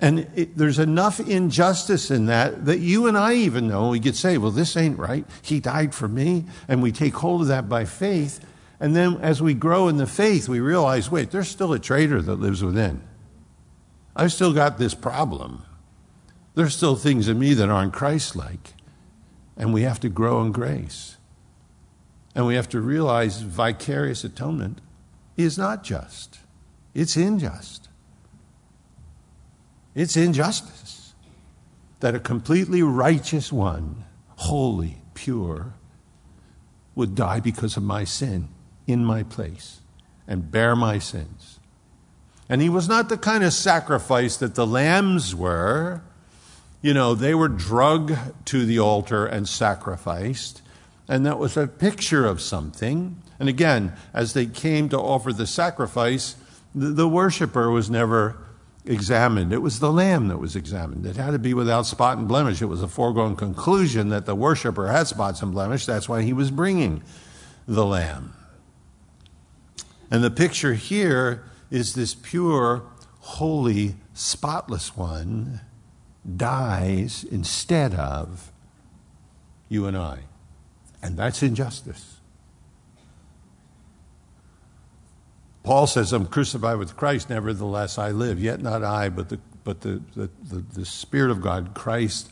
And 0.00 0.30
it, 0.34 0.56
there's 0.56 0.78
enough 0.78 1.20
injustice 1.20 2.10
in 2.10 2.26
that 2.26 2.64
that 2.64 2.78
you 2.78 3.06
and 3.06 3.18
I 3.18 3.34
even 3.34 3.68
know 3.68 3.90
we 3.90 4.00
could 4.00 4.16
say, 4.16 4.38
well, 4.38 4.50
this 4.50 4.76
ain't 4.76 4.98
right. 4.98 5.26
He 5.42 5.60
died 5.60 5.94
for 5.94 6.08
me. 6.08 6.46
And 6.68 6.82
we 6.82 6.90
take 6.90 7.14
hold 7.14 7.42
of 7.42 7.48
that 7.48 7.68
by 7.68 7.84
faith. 7.84 8.40
And 8.78 8.96
then 8.96 9.18
as 9.20 9.42
we 9.42 9.52
grow 9.52 9.88
in 9.88 9.98
the 9.98 10.06
faith, 10.06 10.48
we 10.48 10.60
realize, 10.60 11.10
wait, 11.10 11.30
there's 11.30 11.48
still 11.48 11.74
a 11.74 11.78
traitor 11.78 12.22
that 12.22 12.36
lives 12.36 12.64
within. 12.64 13.02
I've 14.16 14.32
still 14.32 14.54
got 14.54 14.78
this 14.78 14.94
problem. 14.94 15.64
There's 16.54 16.74
still 16.74 16.96
things 16.96 17.28
in 17.28 17.38
me 17.38 17.52
that 17.54 17.68
aren't 17.68 17.92
Christ 17.92 18.34
like. 18.34 18.74
And 19.56 19.74
we 19.74 19.82
have 19.82 20.00
to 20.00 20.08
grow 20.08 20.40
in 20.40 20.52
grace. 20.52 21.18
And 22.34 22.46
we 22.46 22.54
have 22.54 22.68
to 22.70 22.80
realize 22.80 23.40
vicarious 23.40 24.24
atonement 24.24 24.80
is 25.36 25.58
not 25.58 25.82
just, 25.82 26.38
it's 26.94 27.16
unjust. 27.16 27.88
It's 29.94 30.16
injustice 30.16 31.14
that 32.00 32.14
a 32.14 32.20
completely 32.20 32.82
righteous 32.82 33.52
one, 33.52 34.04
holy, 34.36 35.02
pure, 35.14 35.74
would 36.94 37.14
die 37.14 37.40
because 37.40 37.76
of 37.76 37.82
my 37.82 38.04
sin 38.04 38.48
in 38.86 39.04
my 39.04 39.22
place 39.22 39.80
and 40.26 40.50
bear 40.50 40.76
my 40.76 40.98
sins. 40.98 41.58
And 42.48 42.62
he 42.62 42.68
was 42.68 42.88
not 42.88 43.08
the 43.08 43.18
kind 43.18 43.44
of 43.44 43.52
sacrifice 43.52 44.36
that 44.38 44.54
the 44.54 44.66
lambs 44.66 45.34
were. 45.34 46.02
You 46.82 46.94
know, 46.94 47.14
they 47.14 47.34
were 47.34 47.48
drugged 47.48 48.16
to 48.46 48.64
the 48.64 48.78
altar 48.78 49.26
and 49.26 49.48
sacrificed 49.48 50.62
and 51.10 51.26
that 51.26 51.40
was 51.40 51.56
a 51.56 51.66
picture 51.66 52.24
of 52.24 52.40
something. 52.40 53.20
And 53.40 53.48
again, 53.48 53.94
as 54.14 54.32
they 54.32 54.46
came 54.46 54.88
to 54.90 54.98
offer 54.98 55.32
the 55.32 55.46
sacrifice, 55.46 56.36
the, 56.72 56.90
the 56.90 57.08
worshiper 57.08 57.68
was 57.68 57.90
never 57.90 58.38
examined. 58.84 59.52
It 59.52 59.58
was 59.58 59.80
the 59.80 59.90
lamb 59.90 60.28
that 60.28 60.38
was 60.38 60.54
examined. 60.54 61.04
It 61.04 61.16
had 61.16 61.32
to 61.32 61.38
be 61.40 61.52
without 61.52 61.86
spot 61.86 62.16
and 62.16 62.28
blemish. 62.28 62.62
It 62.62 62.66
was 62.66 62.80
a 62.80 62.86
foregone 62.86 63.34
conclusion 63.34 64.10
that 64.10 64.24
the 64.24 64.36
worshiper 64.36 64.86
had 64.86 65.08
spots 65.08 65.42
and 65.42 65.50
blemish. 65.50 65.84
That's 65.84 66.08
why 66.08 66.22
he 66.22 66.32
was 66.32 66.52
bringing 66.52 67.02
the 67.66 67.84
lamb. 67.84 68.32
And 70.12 70.22
the 70.22 70.30
picture 70.30 70.74
here 70.74 71.42
is 71.72 71.94
this 71.94 72.14
pure, 72.14 72.84
holy, 73.18 73.96
spotless 74.14 74.96
one 74.96 75.60
dies 76.36 77.24
instead 77.32 77.94
of 77.94 78.52
you 79.68 79.86
and 79.86 79.96
I. 79.96 80.20
And 81.02 81.16
that's 81.16 81.42
injustice. 81.42 82.16
Paul 85.62 85.86
says, 85.86 86.12
I'm 86.12 86.26
crucified 86.26 86.78
with 86.78 86.96
Christ, 86.96 87.30
nevertheless 87.30 87.98
I 87.98 88.10
live. 88.10 88.40
Yet 88.40 88.60
not 88.60 88.82
I, 88.82 89.08
but 89.08 89.28
the, 89.28 89.38
but 89.62 89.82
the, 89.82 90.02
the, 90.14 90.30
the, 90.48 90.64
the 90.74 90.84
Spirit 90.84 91.30
of 91.30 91.42
God, 91.42 91.74
Christ, 91.74 92.30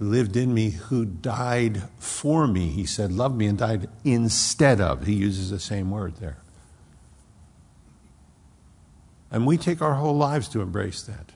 lived 0.00 0.36
in 0.36 0.54
me, 0.54 0.70
who 0.70 1.04
died 1.04 1.82
for 1.98 2.46
me. 2.46 2.68
He 2.68 2.86
said, 2.86 3.12
Loved 3.12 3.36
me 3.36 3.46
and 3.46 3.58
died 3.58 3.88
instead 4.04 4.80
of. 4.80 5.06
He 5.06 5.14
uses 5.14 5.50
the 5.50 5.58
same 5.58 5.90
word 5.90 6.16
there. 6.16 6.38
And 9.30 9.46
we 9.46 9.58
take 9.58 9.82
our 9.82 9.94
whole 9.94 10.16
lives 10.16 10.48
to 10.50 10.62
embrace 10.62 11.02
that. 11.02 11.32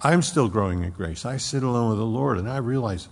I'm 0.00 0.22
still 0.22 0.48
growing 0.48 0.84
in 0.84 0.90
grace. 0.90 1.26
I 1.26 1.36
sit 1.36 1.62
alone 1.62 1.90
with 1.90 1.98
the 1.98 2.04
Lord 2.04 2.38
and 2.38 2.48
I 2.48 2.58
realize 2.58 3.08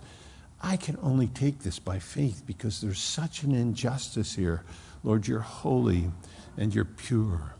I 0.61 0.77
can 0.77 0.97
only 1.01 1.27
take 1.27 1.59
this 1.59 1.79
by 1.79 1.99
faith 1.99 2.43
because 2.45 2.81
there's 2.81 2.99
such 2.99 3.43
an 3.43 3.53
injustice 3.53 4.35
here. 4.35 4.63
Lord, 5.03 5.27
you're 5.27 5.39
holy 5.39 6.11
and 6.57 6.73
you're 6.73 6.85
pure. 6.85 7.53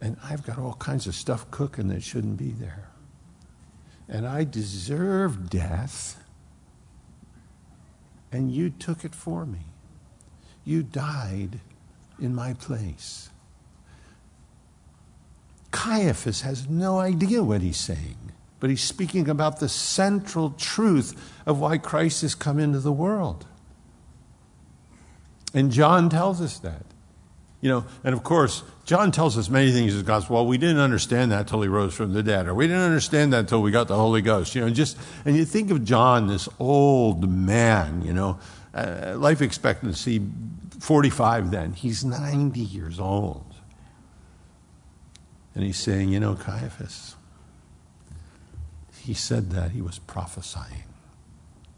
And 0.00 0.16
I've 0.22 0.44
got 0.44 0.58
all 0.58 0.74
kinds 0.74 1.06
of 1.06 1.14
stuff 1.14 1.50
cooking 1.50 1.88
that 1.88 2.02
shouldn't 2.02 2.36
be 2.36 2.50
there. 2.50 2.88
And 4.08 4.26
I 4.26 4.44
deserve 4.44 5.50
death, 5.50 6.22
and 8.32 8.50
you 8.50 8.70
took 8.70 9.04
it 9.04 9.14
for 9.14 9.44
me. 9.44 9.66
You 10.64 10.82
died 10.82 11.60
in 12.20 12.34
my 12.34 12.54
place. 12.54 13.28
Caiaphas 15.70 16.42
has 16.42 16.68
no 16.68 16.98
idea 16.98 17.42
what 17.42 17.60
he's 17.60 17.76
saying 17.76 18.32
but 18.60 18.70
he's 18.70 18.82
speaking 18.82 19.28
about 19.28 19.60
the 19.60 19.68
central 19.68 20.50
truth 20.50 21.14
of 21.46 21.60
why 21.60 21.78
Christ 21.78 22.22
has 22.22 22.34
come 22.34 22.58
into 22.58 22.80
the 22.80 22.92
world. 22.92 23.46
And 25.54 25.70
John 25.70 26.10
tells 26.10 26.40
us 26.40 26.58
that. 26.60 26.84
You 27.60 27.68
know, 27.68 27.84
and 28.04 28.14
of 28.14 28.22
course, 28.22 28.62
John 28.84 29.10
tells 29.10 29.36
us 29.36 29.50
many 29.50 29.72
things 29.72 29.96
in 29.96 30.04
gospel. 30.04 30.36
Well, 30.36 30.46
we 30.46 30.58
didn't 30.58 30.78
understand 30.78 31.32
that 31.32 31.40
until 31.40 31.62
he 31.62 31.68
rose 31.68 31.92
from 31.92 32.12
the 32.12 32.22
dead, 32.22 32.46
or 32.46 32.54
we 32.54 32.68
didn't 32.68 32.82
understand 32.82 33.32
that 33.32 33.40
until 33.40 33.62
we 33.62 33.72
got 33.72 33.88
the 33.88 33.96
Holy 33.96 34.22
Ghost. 34.22 34.54
You 34.54 34.60
know, 34.60 34.70
just 34.70 34.96
and 35.24 35.36
you 35.36 35.44
think 35.44 35.72
of 35.72 35.84
John, 35.84 36.28
this 36.28 36.48
old 36.60 37.28
man. 37.28 38.02
You 38.02 38.12
know, 38.12 38.38
uh, 38.72 39.14
life 39.16 39.42
expectancy 39.42 40.22
45 40.78 41.50
then. 41.50 41.72
He's 41.72 42.04
90 42.04 42.60
years 42.60 43.00
old. 43.00 43.44
And 45.54 45.64
he's 45.64 45.78
saying, 45.78 46.10
You 46.10 46.20
know, 46.20 46.36
Caiaphas, 46.36 47.16
he 49.08 49.14
said 49.14 49.48
that 49.52 49.70
he 49.70 49.80
was 49.80 49.98
prophesying. 50.00 50.84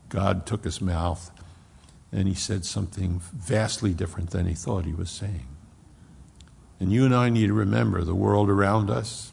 God 0.09 0.47
took 0.47 0.65
his 0.65 0.81
mouth 0.81 1.31
and 2.11 2.27
he 2.27 2.35
said 2.35 2.65
something 2.65 3.21
vastly 3.21 3.95
different 3.95 4.31
than 4.31 4.47
he 4.47 4.55
thought 4.55 4.85
he 4.85 4.93
was 4.93 5.13
saying. 5.13 5.47
And 6.81 6.93
you 6.93 7.05
and 7.05 7.15
I 7.15 7.29
need 7.29 7.47
to 7.47 7.53
remember 7.53 8.03
the 8.03 8.17
world 8.17 8.51
around 8.51 8.91
us, 8.91 9.31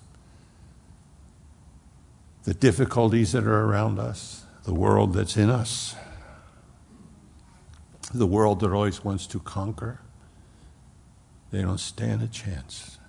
the 2.44 2.54
difficulties 2.54 3.32
that 3.32 3.46
are 3.46 3.64
around 3.64 3.98
us, 3.98 4.46
the 4.64 4.76
world 4.76 5.16
that's 5.16 5.36
in 5.36 5.50
us, 5.50 5.96
the 8.14 8.28
world 8.28 8.60
that 8.60 8.72
always 8.72 9.04
wants 9.04 9.26
to 9.26 9.40
conquer. 9.40 10.02
They 11.50 11.64
don't 11.64 11.80
stand 11.80 12.22
a 12.22 12.28
chance. 12.28 13.00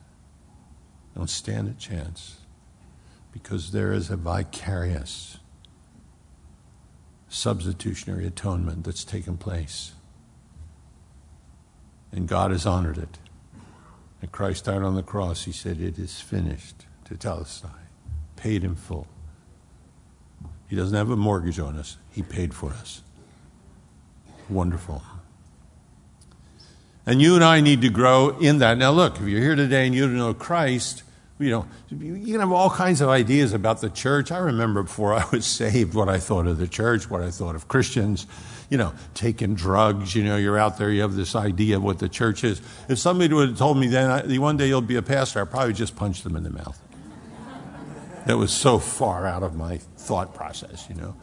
They 1.12 1.18
don't 1.20 1.28
stand 1.28 1.68
a 1.68 1.74
chance 1.74 2.38
because 3.32 3.72
there 3.72 3.92
is 3.92 4.10
a 4.10 4.16
vicarious 4.16 5.38
substitutionary 7.28 8.26
atonement 8.26 8.84
that's 8.84 9.04
taken 9.04 9.36
place. 9.36 9.92
And 12.10 12.26
God 12.26 12.50
has 12.50 12.64
honored 12.64 12.98
it. 12.98 13.18
And 14.20 14.32
Christ 14.32 14.64
died 14.64 14.82
on 14.82 14.94
the 14.94 15.02
cross. 15.02 15.44
He 15.44 15.52
said, 15.52 15.80
It 15.80 15.98
is 15.98 16.20
finished 16.20 16.86
Tetelestai, 17.04 17.70
paid 18.36 18.64
in 18.64 18.74
full. 18.74 19.06
He 20.68 20.76
doesn't 20.76 20.96
have 20.96 21.10
a 21.10 21.16
mortgage 21.16 21.58
on 21.58 21.76
us, 21.76 21.96
He 22.10 22.22
paid 22.22 22.54
for 22.54 22.70
us. 22.70 23.02
Wonderful. 24.48 25.02
And 27.06 27.22
you 27.22 27.34
and 27.34 27.44
I 27.44 27.60
need 27.60 27.80
to 27.82 27.88
grow 27.88 28.36
in 28.38 28.58
that. 28.58 28.76
Now, 28.76 28.90
look, 28.90 29.16
if 29.16 29.26
you're 29.26 29.40
here 29.40 29.54
today 29.54 29.86
and 29.86 29.94
you 29.94 30.06
don't 30.06 30.16
know 30.16 30.34
Christ, 30.34 31.02
you 31.38 31.50
know, 31.50 31.66
you 31.90 32.32
can 32.32 32.40
have 32.40 32.50
all 32.50 32.70
kinds 32.70 33.00
of 33.00 33.08
ideas 33.08 33.52
about 33.52 33.80
the 33.80 33.90
church. 33.90 34.32
I 34.32 34.38
remember 34.38 34.82
before 34.82 35.14
I 35.14 35.24
was 35.30 35.46
saved 35.46 35.94
what 35.94 36.08
I 36.08 36.18
thought 36.18 36.46
of 36.46 36.58
the 36.58 36.66
church, 36.66 37.08
what 37.08 37.22
I 37.22 37.30
thought 37.30 37.54
of 37.54 37.68
Christians, 37.68 38.26
you 38.70 38.76
know, 38.76 38.92
taking 39.14 39.54
drugs. 39.54 40.14
You 40.16 40.24
know, 40.24 40.36
you're 40.36 40.58
out 40.58 40.78
there, 40.78 40.90
you 40.90 41.02
have 41.02 41.14
this 41.14 41.36
idea 41.36 41.76
of 41.76 41.84
what 41.84 42.00
the 42.00 42.08
church 42.08 42.42
is. 42.42 42.60
If 42.88 42.98
somebody 42.98 43.32
would 43.32 43.50
have 43.50 43.58
told 43.58 43.78
me 43.78 43.86
then, 43.86 44.40
one 44.40 44.56
day 44.56 44.66
you'll 44.66 44.80
be 44.80 44.96
a 44.96 45.02
pastor, 45.02 45.40
I'd 45.40 45.50
probably 45.50 45.74
just 45.74 45.94
punch 45.94 46.22
them 46.22 46.34
in 46.34 46.42
the 46.42 46.50
mouth. 46.50 46.80
That 48.26 48.36
was 48.36 48.52
so 48.52 48.78
far 48.78 49.26
out 49.26 49.42
of 49.42 49.54
my 49.54 49.78
thought 49.78 50.34
process, 50.34 50.86
you 50.88 50.96
know. 50.96 51.14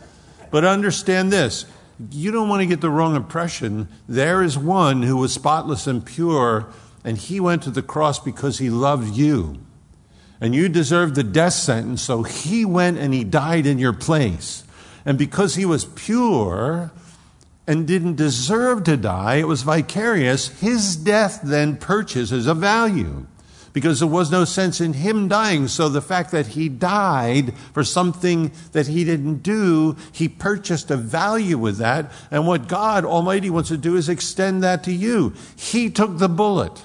But 0.49 0.63
understand 0.63 1.32
this 1.32 1.65
you 2.12 2.32
don't 2.32 2.49
want 2.49 2.62
to 2.62 2.65
get 2.65 2.82
the 2.82 2.89
wrong 2.89 3.15
impression. 3.15 3.88
There 4.08 4.43
is 4.43 4.58
one 4.58 5.04
who 5.04 5.15
was 5.15 5.34
spotless 5.34 5.88
and 5.88 6.06
pure, 6.06 6.67
and 7.06 7.17
he 7.17 7.39
went 7.39 7.63
to 7.63 7.71
the 7.71 7.82
cross 7.82 8.19
because 8.19 8.58
he 8.58 8.69
loved 8.69 9.15
you 9.15 9.64
and 10.45 10.53
you 10.53 10.69
deserved 10.69 11.15
the 11.15 11.23
death 11.23 11.53
sentence, 11.53 12.03
so 12.03 12.21
he 12.21 12.65
went 12.65 12.99
and 12.99 13.12
he 13.15 13.23
died 13.23 13.65
in 13.65 13.79
your 13.79 13.93
place. 13.93 14.63
And 15.03 15.17
because 15.17 15.55
he 15.55 15.65
was 15.65 15.86
pure 15.86 16.91
and 17.65 17.88
didn't 17.88 18.17
deserve 18.17 18.84
to 18.84 18.95
die, 18.95 19.38
it 19.38 19.47
was 19.47 19.63
vicarious, 19.63 20.49
his 20.60 20.97
death 20.97 21.39
then 21.43 21.77
purchases 21.77 22.45
a 22.45 22.53
value. 22.53 23.25
Because 23.73 23.97
there 23.97 24.08
was 24.08 24.29
no 24.29 24.45
sense 24.45 24.79
in 24.79 24.93
him 24.93 25.27
dying. 25.27 25.67
So 25.67 25.89
the 25.89 25.99
fact 25.99 26.29
that 26.29 26.45
he 26.45 26.69
died 26.69 27.58
for 27.73 27.84
something 27.84 28.51
that 28.73 28.86
he 28.86 29.03
didn't 29.03 29.41
do, 29.41 29.97
he 30.12 30.29
purchased 30.29 30.91
a 30.91 30.95
value 30.95 31.58
with 31.58 31.79
that. 31.79 32.12
And 32.29 32.45
what 32.45 32.67
God 32.67 33.03
Almighty 33.03 33.49
wants 33.49 33.69
to 33.69 33.77
do 33.77 33.95
is 33.95 34.10
extend 34.10 34.62
that 34.62 34.84
to 34.84 34.91
you. 34.91 35.34
He 35.55 35.89
took 35.89 36.19
the 36.19 36.29
bullet. 36.29 36.84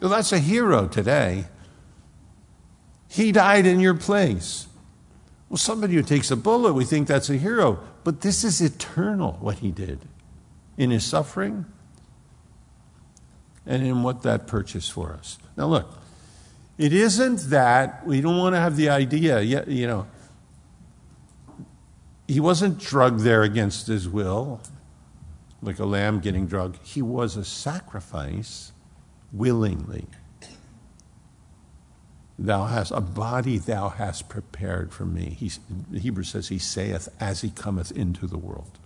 Well, 0.00 0.10
that's 0.10 0.32
a 0.32 0.38
hero 0.38 0.86
today. 0.86 1.46
He 3.08 3.32
died 3.32 3.66
in 3.66 3.80
your 3.80 3.94
place. 3.94 4.66
Well, 5.48 5.56
somebody 5.56 5.94
who 5.94 6.02
takes 6.02 6.30
a 6.30 6.36
bullet, 6.36 6.74
we 6.74 6.84
think 6.84 7.08
that's 7.08 7.30
a 7.30 7.36
hero. 7.36 7.80
But 8.04 8.20
this 8.20 8.44
is 8.44 8.60
eternal, 8.60 9.38
what 9.40 9.58
he 9.58 9.70
did 9.70 10.00
in 10.76 10.90
his 10.90 11.04
suffering 11.04 11.64
and 13.66 13.82
in 13.82 14.02
what 14.02 14.22
that 14.22 14.46
purchased 14.46 14.92
for 14.92 15.12
us. 15.12 15.38
Now, 15.56 15.66
look, 15.66 15.98
it 16.76 16.92
isn't 16.92 17.50
that 17.50 18.06
we 18.06 18.20
don't 18.20 18.38
want 18.38 18.54
to 18.54 18.60
have 18.60 18.76
the 18.76 18.88
idea, 18.88 19.40
you 19.40 19.86
know, 19.86 20.06
he 22.26 22.40
wasn't 22.40 22.78
drugged 22.78 23.20
there 23.20 23.42
against 23.42 23.86
his 23.86 24.08
will, 24.08 24.60
like 25.62 25.78
a 25.78 25.86
lamb 25.86 26.20
getting 26.20 26.46
drugged. 26.46 26.78
He 26.86 27.02
was 27.02 27.36
a 27.36 27.44
sacrifice 27.44 28.72
willingly 29.32 30.06
thou 32.38 32.66
hast 32.66 32.92
a 32.92 33.00
body 33.00 33.58
thou 33.58 33.88
hast 33.88 34.28
prepared 34.28 34.92
for 34.92 35.04
me. 35.04 35.36
He, 35.38 35.50
Hebrew 35.98 36.22
says 36.22 36.48
he 36.48 36.58
saith 36.58 37.08
as 37.18 37.40
he 37.40 37.50
cometh 37.50 37.90
into 37.90 38.26
the 38.26 38.38
world. 38.38 38.78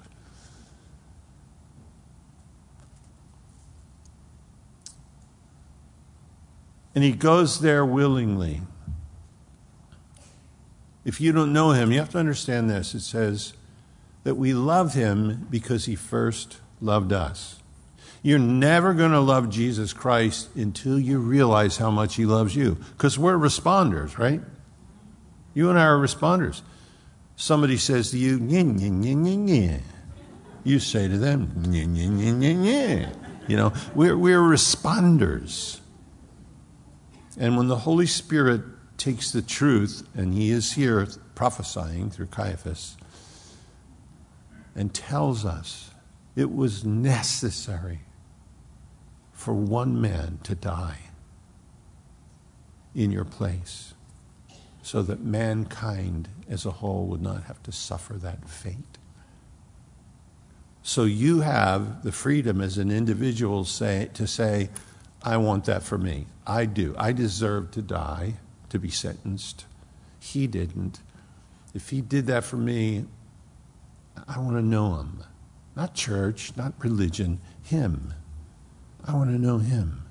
And 6.95 7.05
he 7.05 7.13
goes 7.13 7.61
there 7.61 7.85
willingly. 7.85 8.63
If 11.05 11.21
you 11.21 11.33
don't 11.33 11.53
know 11.53 11.73
him, 11.73 11.91
you 11.91 11.99
have 11.99 12.11
to 12.11 12.19
understand 12.19 12.71
this. 12.71 12.95
It 12.95 13.01
says 13.01 13.55
that 14.25 14.37
we 14.37 14.53
love 14.53 14.95
him 14.95 15.47
because 15.51 15.87
he 15.87 15.97
first 15.97 16.59
loved 16.81 17.13
us. 17.13 17.62
You're 18.23 18.39
never 18.39 18.95
going 18.95 19.11
to 19.11 19.21
love 19.21 19.51
Jesus 19.51 19.93
Christ 19.93 20.55
until 20.55 20.99
you 20.99 21.19
realize 21.19 21.77
how 21.77 21.91
much 21.91 22.15
He 22.15 22.25
loves 22.25 22.55
you. 22.55 22.77
Because 22.93 23.19
we're 23.19 23.37
responders, 23.37 24.17
right? 24.17 24.41
You 25.55 25.71
and 25.71 25.79
I 25.79 25.85
are 25.87 25.99
responders. 25.99 26.63
Somebody 27.35 27.77
says 27.77 28.13
to 28.13 28.19
you, 28.19 28.39
nye, 28.39 28.63
nye, 28.63 28.89
nye, 28.89 29.15
nye, 29.15 29.37
nye. 29.37 29.81
You 30.63 30.79
say 30.79 31.09
to 31.09 31.19
them, 31.19 31.53
nye, 31.67 31.85
nye, 31.85 32.07
nye, 32.07 32.31
nye, 32.31 32.53
nye. 32.53 33.09
You 33.49 33.57
know, 33.57 33.73
we're, 33.95 34.17
we're 34.17 34.41
responders. 34.41 35.81
And 37.37 37.57
when 37.57 37.67
the 37.67 37.79
Holy 37.79 38.07
Spirit 38.07 38.63
takes 38.99 39.33
the 39.33 39.43
truth, 39.43 40.07
and 40.15 40.33
He 40.33 40.51
is 40.51 40.73
here 40.73 41.09
prophesying 41.35 42.11
through 42.11 42.27
Caiaphas, 42.27 42.97
and 44.77 44.95
tells 44.95 45.45
us 45.45 45.91
it 46.37 46.55
was 46.55 46.85
necessary 46.85 48.01
for 49.43 49.53
one 49.53 50.01
man 50.01 50.39
to 50.45 50.55
die 50.55 51.01
in 52.95 53.11
your 53.11 53.25
place 53.25 53.93
so 54.83 55.03
that 55.03 55.21
mankind 55.21 56.29
as 56.49 56.65
a 56.65 56.71
whole 56.71 57.07
would 57.07 57.21
not 57.21 57.43
have 57.45 57.61
to 57.61 57.73
suffer 57.73 58.15
that 58.15 58.49
fate. 58.49 58.99
So 60.85 61.03
you 61.03 61.41
have 61.41 62.05
the 62.05 62.13
freedom 62.13 62.61
as 62.61 62.79
an 62.79 62.93
individual 62.93 63.65
say, 63.65 64.11
to 64.15 64.29
say, 64.29 64.71
I 65.25 65.39
want 65.39 65.65
that 65.65 65.83
for 65.83 65.99
me. 65.99 66.27
I 66.47 66.65
do. 66.65 66.95
I 66.97 67.11
deserve 67.11 67.73
to 67.73 67.83
die, 67.83 68.35
to 68.69 68.79
be 68.79 68.91
sentenced. 68.91 69.67
He 70.21 70.47
didn't. 70.47 71.01
If 71.75 71.91
he 71.91 72.01
did 72.01 72.29
that 72.29 72.45
for 72.45 72.59
me, 72.59 73.07
I 74.29 74.39
want 74.39 74.57
to 74.57 74.63
know 74.63 74.95
him. 74.99 75.25
Not 75.75 75.95
church, 75.95 76.57
not 76.57 76.75
religion, 76.79 77.41
him. 77.61 78.15
I 79.05 79.15
want 79.15 79.31
to 79.31 79.39
know 79.39 79.59
him. 79.59 80.03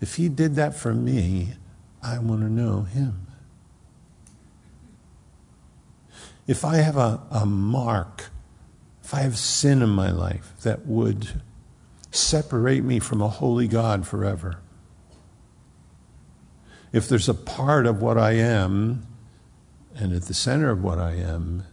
If 0.00 0.16
he 0.16 0.28
did 0.28 0.56
that 0.56 0.74
for 0.74 0.92
me, 0.92 1.54
I 2.02 2.18
want 2.18 2.40
to 2.40 2.50
know 2.50 2.82
him. 2.82 3.26
If 6.46 6.64
I 6.64 6.76
have 6.76 6.96
a, 6.96 7.20
a 7.30 7.46
mark, 7.46 8.30
if 9.04 9.14
I 9.14 9.20
have 9.20 9.38
sin 9.38 9.80
in 9.80 9.90
my 9.90 10.10
life 10.10 10.52
that 10.62 10.86
would 10.86 11.40
separate 12.10 12.82
me 12.82 12.98
from 12.98 13.22
a 13.22 13.28
holy 13.28 13.68
God 13.68 14.06
forever, 14.06 14.58
if 16.92 17.08
there's 17.08 17.28
a 17.28 17.34
part 17.34 17.86
of 17.86 18.02
what 18.02 18.18
I 18.18 18.32
am, 18.32 19.06
and 19.94 20.12
at 20.12 20.22
the 20.22 20.34
center 20.34 20.70
of 20.70 20.82
what 20.82 20.98
I 20.98 21.12
am, 21.12 21.64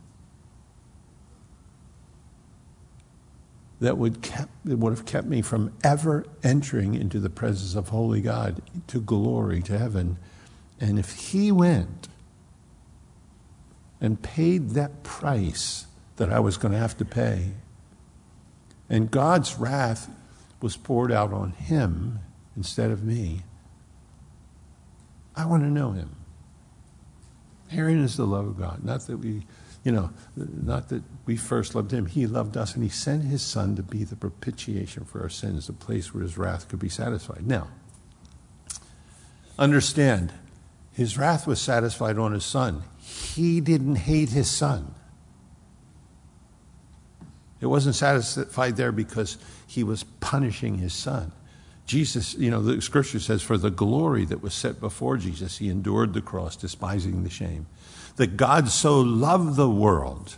that 3.79 3.97
would, 3.97 4.21
kept, 4.21 4.51
would 4.65 4.91
have 4.91 5.05
kept 5.05 5.27
me 5.27 5.41
from 5.41 5.73
ever 5.83 6.25
entering 6.43 6.95
into 6.95 7.19
the 7.19 7.29
presence 7.29 7.75
of 7.75 7.89
holy 7.89 8.21
God, 8.21 8.61
to 8.87 8.99
glory, 8.99 9.61
to 9.63 9.77
heaven. 9.77 10.17
And 10.79 10.99
if 10.99 11.31
he 11.31 11.51
went 11.51 12.07
and 14.01 14.21
paid 14.21 14.71
that 14.71 15.03
price 15.03 15.85
that 16.17 16.31
I 16.31 16.39
was 16.39 16.57
going 16.57 16.73
to 16.73 16.77
have 16.77 16.97
to 16.97 17.05
pay, 17.05 17.51
and 18.89 19.09
God's 19.09 19.57
wrath 19.57 20.09
was 20.61 20.75
poured 20.75 21.11
out 21.11 21.31
on 21.31 21.51
him 21.51 22.19
instead 22.57 22.91
of 22.91 23.03
me, 23.03 23.43
I 25.35 25.45
want 25.45 25.63
to 25.63 25.69
know 25.69 25.91
him. 25.91 26.15
Herein 27.69 28.03
is 28.03 28.17
the 28.17 28.25
love 28.25 28.45
of 28.45 28.57
God. 28.57 28.83
Not 28.83 29.07
that 29.07 29.17
we 29.17 29.43
you 29.83 29.91
know, 29.91 30.11
not 30.35 30.89
that 30.89 31.03
we 31.25 31.37
first 31.37 31.73
loved 31.73 31.91
him, 31.91 32.05
he 32.05 32.27
loved 32.27 32.57
us, 32.57 32.75
and 32.75 32.83
he 32.83 32.89
sent 32.89 33.23
his 33.23 33.41
son 33.41 33.75
to 33.75 33.83
be 33.83 34.03
the 34.03 34.15
propitiation 34.15 35.05
for 35.05 35.21
our 35.21 35.29
sins, 35.29 35.67
the 35.67 35.73
place 35.73 36.13
where 36.13 36.23
his 36.23 36.37
wrath 36.37 36.67
could 36.67 36.79
be 36.79 36.89
satisfied. 36.89 37.47
Now, 37.47 37.67
understand, 39.57 40.33
his 40.91 41.17
wrath 41.17 41.47
was 41.47 41.61
satisfied 41.61 42.17
on 42.17 42.33
his 42.33 42.45
son. 42.45 42.83
He 42.99 43.61
didn't 43.61 43.95
hate 43.95 44.29
his 44.29 44.51
son. 44.51 44.93
It 47.61 47.67
wasn't 47.67 47.95
satisfied 47.95 48.77
there 48.77 48.91
because 48.91 49.37
he 49.67 49.83
was 49.83 50.03
punishing 50.03 50.77
his 50.77 50.93
son. 50.93 51.31
Jesus, 51.85 52.35
you 52.35 52.51
know, 52.51 52.61
the 52.61 52.81
scripture 52.81 53.19
says, 53.19 53.41
for 53.41 53.57
the 53.57 53.71
glory 53.71 54.23
that 54.25 54.43
was 54.43 54.53
set 54.53 54.79
before 54.79 55.17
Jesus, 55.17 55.57
he 55.57 55.69
endured 55.69 56.13
the 56.13 56.21
cross, 56.21 56.55
despising 56.55 57.23
the 57.23 57.29
shame. 57.29 57.65
That 58.19 58.36
God 58.36 58.67
so 58.67 58.99
loved 58.99 59.55
the 59.55 59.69
world, 59.69 60.36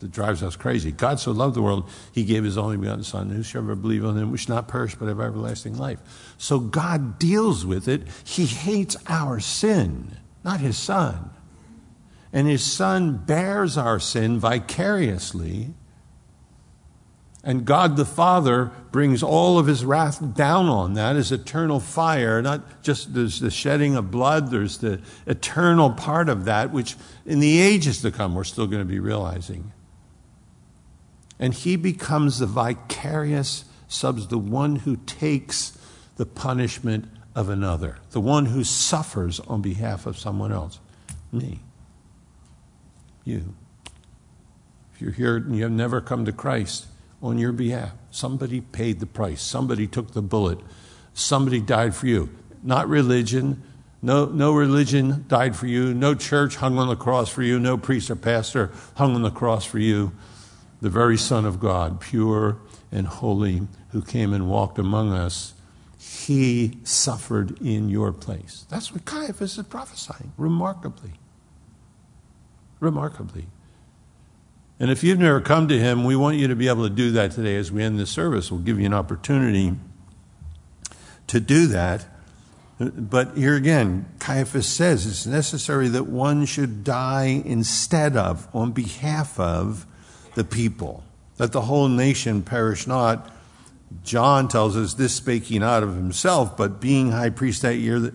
that 0.00 0.10
drives 0.10 0.42
us 0.42 0.56
crazy. 0.56 0.90
God 0.90 1.20
so 1.20 1.30
loved 1.30 1.54
the 1.54 1.62
world, 1.62 1.88
he 2.10 2.24
gave 2.24 2.42
his 2.42 2.58
only 2.58 2.76
begotten 2.76 3.04
Son. 3.04 3.30
Whosoever 3.30 3.76
believe 3.76 4.04
on 4.04 4.18
him, 4.18 4.32
which 4.32 4.48
not 4.48 4.66
perish, 4.66 4.96
but 4.96 5.06
have 5.06 5.20
everlasting 5.20 5.78
life. 5.78 6.00
So 6.38 6.58
God 6.58 7.20
deals 7.20 7.64
with 7.64 7.86
it. 7.86 8.02
He 8.24 8.46
hates 8.46 8.96
our 9.06 9.38
sin, 9.38 10.16
not 10.42 10.58
his 10.58 10.76
Son. 10.76 11.30
And 12.32 12.48
his 12.48 12.64
Son 12.64 13.16
bears 13.16 13.78
our 13.78 14.00
sin 14.00 14.40
vicariously 14.40 15.74
and 17.42 17.64
God 17.64 17.96
the 17.96 18.04
Father 18.04 18.70
brings 18.92 19.22
all 19.22 19.58
of 19.58 19.66
his 19.66 19.84
wrath 19.84 20.34
down 20.34 20.68
on 20.68 20.94
that 20.94 21.16
as 21.16 21.32
eternal 21.32 21.80
fire. 21.80 22.42
Not 22.42 22.82
just 22.82 23.14
there's 23.14 23.40
the 23.40 23.50
shedding 23.50 23.96
of 23.96 24.10
blood, 24.10 24.50
there's 24.50 24.78
the 24.78 25.00
eternal 25.26 25.90
part 25.90 26.28
of 26.28 26.44
that, 26.44 26.70
which 26.70 26.96
in 27.24 27.40
the 27.40 27.60
ages 27.60 28.02
to 28.02 28.10
come 28.10 28.34
we're 28.34 28.44
still 28.44 28.66
going 28.66 28.82
to 28.82 28.88
be 28.88 28.98
realizing. 28.98 29.72
And 31.38 31.54
he 31.54 31.76
becomes 31.76 32.38
the 32.38 32.46
vicarious 32.46 33.64
subs, 33.88 34.26
the 34.26 34.38
one 34.38 34.76
who 34.76 34.96
takes 34.96 35.78
the 36.16 36.26
punishment 36.26 37.06
of 37.34 37.48
another, 37.48 37.96
the 38.10 38.20
one 38.20 38.46
who 38.46 38.64
suffers 38.64 39.40
on 39.40 39.62
behalf 39.62 40.04
of 40.04 40.18
someone 40.18 40.52
else. 40.52 40.78
Me. 41.32 41.60
You. 43.24 43.54
If 44.92 45.00
you're 45.00 45.12
here 45.12 45.36
and 45.36 45.56
you 45.56 45.62
have 45.62 45.72
never 45.72 46.02
come 46.02 46.26
to 46.26 46.32
Christ, 46.32 46.86
on 47.22 47.38
your 47.38 47.52
behalf. 47.52 47.92
Somebody 48.10 48.60
paid 48.60 49.00
the 49.00 49.06
price. 49.06 49.42
Somebody 49.42 49.86
took 49.86 50.12
the 50.12 50.22
bullet. 50.22 50.58
Somebody 51.14 51.60
died 51.60 51.94
for 51.94 52.06
you. 52.06 52.30
Not 52.62 52.88
religion. 52.88 53.62
No, 54.02 54.24
no 54.26 54.52
religion 54.52 55.24
died 55.28 55.54
for 55.56 55.66
you. 55.66 55.92
No 55.92 56.14
church 56.14 56.56
hung 56.56 56.78
on 56.78 56.88
the 56.88 56.96
cross 56.96 57.28
for 57.28 57.42
you. 57.42 57.58
No 57.58 57.76
priest 57.76 58.10
or 58.10 58.16
pastor 58.16 58.72
hung 58.94 59.14
on 59.14 59.22
the 59.22 59.30
cross 59.30 59.64
for 59.64 59.78
you. 59.78 60.12
The 60.80 60.88
very 60.88 61.18
Son 61.18 61.44
of 61.44 61.60
God, 61.60 62.00
pure 62.00 62.56
and 62.90 63.06
holy, 63.06 63.68
who 63.90 64.00
came 64.00 64.32
and 64.32 64.48
walked 64.48 64.78
among 64.78 65.12
us, 65.12 65.52
he 65.98 66.78
suffered 66.82 67.60
in 67.60 67.90
your 67.90 68.12
place. 68.12 68.64
That's 68.70 68.92
what 68.92 69.04
Caiaphas 69.04 69.58
is 69.58 69.66
prophesying, 69.66 70.32
remarkably. 70.38 71.12
Remarkably. 72.80 73.46
And 74.80 74.90
if 74.90 75.04
you've 75.04 75.18
never 75.18 75.42
come 75.42 75.68
to 75.68 75.78
Him, 75.78 76.04
we 76.04 76.16
want 76.16 76.38
you 76.38 76.48
to 76.48 76.56
be 76.56 76.68
able 76.68 76.88
to 76.88 76.94
do 76.94 77.12
that 77.12 77.32
today 77.32 77.56
as 77.56 77.70
we 77.70 77.82
end 77.82 78.00
this 78.00 78.10
service. 78.10 78.50
We'll 78.50 78.62
give 78.62 78.80
you 78.80 78.86
an 78.86 78.94
opportunity 78.94 79.76
to 81.26 81.38
do 81.38 81.66
that. 81.66 82.06
But 82.78 83.36
here 83.36 83.56
again, 83.56 84.06
Caiaphas 84.20 84.66
says 84.66 85.06
it's 85.06 85.26
necessary 85.26 85.88
that 85.88 86.04
one 86.04 86.46
should 86.46 86.82
die 86.82 87.42
instead 87.44 88.16
of, 88.16 88.48
on 88.54 88.72
behalf 88.72 89.38
of, 89.38 89.86
the 90.34 90.44
people, 90.44 91.02
that 91.36 91.52
the 91.52 91.62
whole 91.62 91.88
nation 91.88 92.42
perish 92.42 92.86
not. 92.86 93.30
John 94.04 94.48
tells 94.48 94.76
us 94.76 94.94
this 94.94 95.14
spake 95.14 95.44
he 95.44 95.58
not 95.58 95.82
of 95.82 95.94
himself, 95.94 96.56
but 96.56 96.80
being 96.80 97.10
high 97.10 97.30
priest 97.30 97.62
that 97.62 97.76
year, 97.76 97.98
that, 97.98 98.14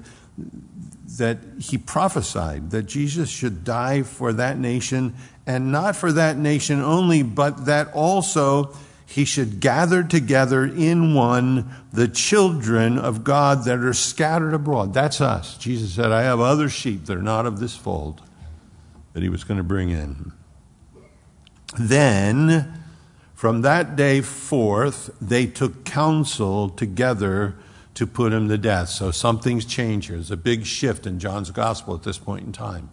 that 1.18 1.40
he 1.60 1.78
prophesied 1.78 2.72
that 2.72 2.84
Jesus 2.84 3.30
should 3.30 3.64
die 3.64 4.02
for 4.02 4.34
that 4.34 4.58
nation 4.58 5.14
and 5.48 5.72
not 5.72 5.96
for 5.96 6.12
that 6.12 6.38
nation 6.38 6.82
only, 6.82 7.24
but 7.24 7.66
that 7.66 7.92
also 7.94 8.76
he 9.06 9.26
should 9.26 9.60
gather 9.60 10.04
together 10.04 10.66
in 10.66 11.14
one 11.14 11.70
the 11.94 12.08
children 12.08 12.98
of 12.98 13.24
God 13.24 13.64
that 13.66 13.80
are 13.80 13.94
scattered 13.94 14.54
abroad. 14.54 14.94
That's 14.94 15.22
us. 15.22 15.58
Jesus 15.58 15.94
said, 15.94 16.12
I 16.12 16.24
have 16.24 16.40
other 16.40 16.70
sheep 16.70 17.06
that 17.06 17.18
are 17.18 17.22
not 17.22 17.46
of 17.46 17.60
this 17.60 17.76
fold 17.76 18.22
that 19.14 19.22
he 19.24 19.30
was 19.30 19.44
going 19.44 19.58
to 19.58 19.64
bring 19.64 19.90
in. 19.92 20.34
Then, 21.78 22.82
from 23.34 23.62
that 23.62 23.96
day 23.96 24.22
forth, 24.22 25.16
they 25.22 25.46
took 25.46 25.86
counsel 25.86 26.70
together 26.70 27.56
to 27.94 28.08
put 28.08 28.34
him 28.34 28.50
to 28.50 28.58
death. 28.58 28.90
So 28.90 29.12
something's 29.12 29.66
changed 29.66 30.08
here. 30.08 30.18
There's 30.18 30.32
a 30.32 30.38
big 30.38 30.66
shift 30.66 31.06
in 31.06 31.20
John's 31.20 31.52
gospel 31.52 31.94
at 31.94 32.04
this 32.04 32.18
point 32.18 32.46
in 32.46 32.52
time 32.52 32.90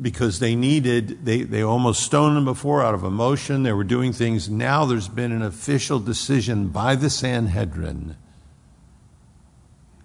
because 0.00 0.38
they 0.38 0.56
needed, 0.56 1.24
they, 1.24 1.62
almost 1.62 2.02
stoned 2.02 2.38
him 2.38 2.44
before 2.44 2.82
out 2.82 2.94
of 2.94 3.04
emotion. 3.04 3.62
They 3.62 3.72
were 3.72 3.84
doing 3.84 4.12
things. 4.12 4.48
Now 4.48 4.84
there's 4.84 5.08
been 5.08 5.32
an 5.32 5.42
official 5.42 5.98
decision 6.00 6.68
by 6.68 6.94
the 6.94 7.10
Sanhedrin 7.10 8.16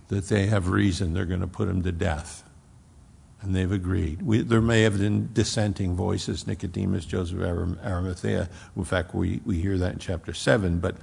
that 0.09 0.27
they 0.27 0.47
have 0.47 0.69
reason 0.69 1.13
they're 1.13 1.25
going 1.25 1.41
to 1.41 1.47
put 1.47 1.67
him 1.69 1.81
to 1.83 1.91
death. 1.91 2.43
And 3.41 3.55
they've 3.55 3.71
agreed. 3.71 4.19
There 4.49 4.61
may 4.61 4.81
have 4.81 4.97
been 4.97 5.29
dissenting 5.31 5.95
voices, 5.95 6.47
Nicodemus, 6.47 7.05
Joseph 7.05 7.39
Arimathea. 7.39 8.49
In 8.75 8.83
fact, 8.83 9.13
we, 9.13 9.39
we 9.45 9.61
hear 9.61 9.77
that 9.77 9.93
in 9.93 9.99
chapter 9.99 10.33
7. 10.33 10.79
But 10.79 10.97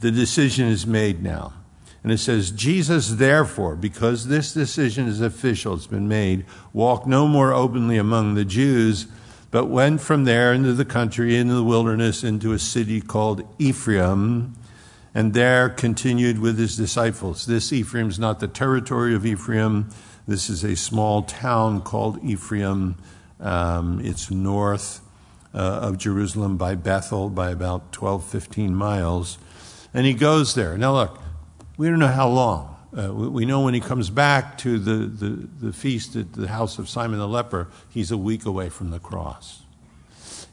the 0.00 0.10
decision 0.10 0.68
is 0.68 0.86
made 0.86 1.22
now. 1.22 1.52
And 2.06 2.12
it 2.12 2.18
says, 2.18 2.52
Jesus, 2.52 3.08
therefore, 3.08 3.74
because 3.74 4.28
this 4.28 4.54
decision 4.54 5.08
is 5.08 5.20
official, 5.20 5.74
it's 5.74 5.88
been 5.88 6.06
made, 6.06 6.46
walked 6.72 7.08
no 7.08 7.26
more 7.26 7.52
openly 7.52 7.96
among 7.96 8.36
the 8.36 8.44
Jews, 8.44 9.08
but 9.50 9.64
went 9.64 10.00
from 10.00 10.22
there 10.22 10.52
into 10.52 10.72
the 10.72 10.84
country, 10.84 11.36
into 11.36 11.54
the 11.54 11.64
wilderness, 11.64 12.22
into 12.22 12.52
a 12.52 12.60
city 12.60 13.00
called 13.00 13.42
Ephraim, 13.58 14.54
and 15.16 15.34
there 15.34 15.68
continued 15.68 16.38
with 16.38 16.60
his 16.60 16.76
disciples. 16.76 17.44
This 17.46 17.72
Ephraim 17.72 18.08
is 18.08 18.20
not 18.20 18.38
the 18.38 18.46
territory 18.46 19.12
of 19.12 19.26
Ephraim. 19.26 19.90
This 20.28 20.48
is 20.48 20.62
a 20.62 20.76
small 20.76 21.22
town 21.24 21.80
called 21.80 22.22
Ephraim. 22.22 22.98
Um, 23.40 24.00
it's 24.00 24.30
north 24.30 25.00
uh, 25.52 25.58
of 25.58 25.98
Jerusalem 25.98 26.56
by 26.56 26.76
Bethel 26.76 27.30
by 27.30 27.50
about 27.50 27.90
12, 27.90 28.24
15 28.24 28.76
miles. 28.76 29.38
And 29.92 30.06
he 30.06 30.14
goes 30.14 30.54
there. 30.54 30.78
Now, 30.78 30.92
look, 30.92 31.20
we 31.76 31.88
don't 31.88 31.98
know 31.98 32.06
how 32.08 32.28
long. 32.28 32.76
Uh, 32.96 33.12
we, 33.12 33.28
we, 33.28 33.44
know 33.44 33.60
when 33.60 33.74
he 33.74 33.80
comes 33.80 34.08
back 34.08 34.56
to 34.58 34.78
the, 34.78 35.06
the, 35.06 35.48
the 35.66 35.72
feast 35.72 36.16
at 36.16 36.32
the 36.32 36.48
house 36.48 36.78
of 36.78 36.88
Simon 36.88 37.18
the 37.18 37.28
leper, 37.28 37.68
he's 37.90 38.10
a 38.10 38.16
week 38.16 38.46
away 38.46 38.68
from 38.68 38.90
the 38.90 38.98
cross. 38.98 39.62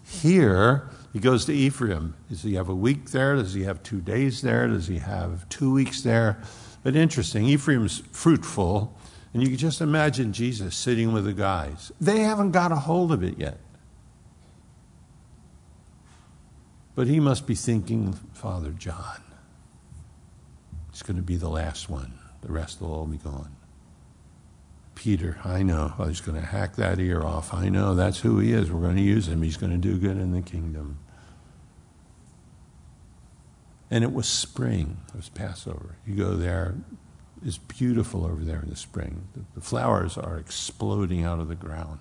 Here, 0.05 0.89
he 1.13 1.19
goes 1.19 1.45
to 1.45 1.53
Ephraim. 1.53 2.15
Does 2.29 2.43
he 2.43 2.55
have 2.55 2.69
a 2.69 2.75
week 2.75 3.11
there? 3.11 3.35
Does 3.35 3.53
he 3.53 3.63
have 3.63 3.81
two 3.83 4.01
days 4.01 4.41
there? 4.41 4.67
Does 4.67 4.87
he 4.87 4.99
have 4.99 5.47
two 5.47 5.71
weeks 5.71 6.01
there? 6.01 6.41
But 6.83 6.95
interesting, 6.95 7.45
Ephraim's 7.45 8.03
fruitful, 8.11 8.93
and 9.33 9.41
you 9.41 9.47
can 9.47 9.57
just 9.57 9.79
imagine 9.79 10.33
Jesus 10.33 10.75
sitting 10.75 11.13
with 11.13 11.23
the 11.25 11.33
guys. 11.33 11.91
They 12.01 12.19
haven't 12.19 12.51
got 12.51 12.71
a 12.71 12.75
hold 12.75 13.11
of 13.11 13.23
it 13.23 13.37
yet. 13.37 13.59
But 16.95 17.07
he 17.07 17.19
must 17.19 17.47
be 17.47 17.55
thinking, 17.55 18.13
Father 18.33 18.71
John. 18.71 19.22
He's 20.93 21.01
going 21.01 21.17
to 21.17 21.23
be 21.23 21.37
the 21.37 21.49
last 21.49 21.89
one. 21.89 22.13
The 22.41 22.51
rest 22.51 22.79
will 22.79 22.93
all 22.93 23.07
be 23.07 23.17
gone. 23.17 23.55
Peter, 24.93 25.39
I 25.43 25.63
know. 25.63 25.93
Oh, 25.97 26.05
he's 26.05 26.21
going 26.21 26.39
to 26.39 26.45
hack 26.45 26.75
that 26.75 26.99
ear 26.99 27.23
off. 27.23 27.51
I 27.51 27.67
know. 27.67 27.95
That's 27.95 28.19
who 28.19 28.37
he 28.37 28.53
is. 28.53 28.71
We're 28.71 28.81
going 28.81 28.97
to 28.97 29.01
use 29.01 29.27
him. 29.27 29.41
He's 29.41 29.57
going 29.57 29.71
to 29.71 29.77
do 29.79 29.97
good 29.97 30.17
in 30.17 30.33
the 30.33 30.43
kingdom. 30.43 30.99
And 33.89 34.03
it 34.03 34.13
was 34.13 34.27
spring. 34.27 34.97
It 35.09 35.15
was 35.15 35.29
Passover. 35.29 35.95
You 36.05 36.15
go 36.15 36.35
there. 36.35 36.75
It's 37.43 37.57
beautiful 37.57 38.23
over 38.23 38.43
there 38.43 38.61
in 38.61 38.69
the 38.69 38.75
spring. 38.75 39.27
The, 39.33 39.41
the 39.55 39.61
flowers 39.61 40.15
are 40.15 40.37
exploding 40.37 41.23
out 41.23 41.39
of 41.39 41.47
the 41.47 41.55
ground. 41.55 41.99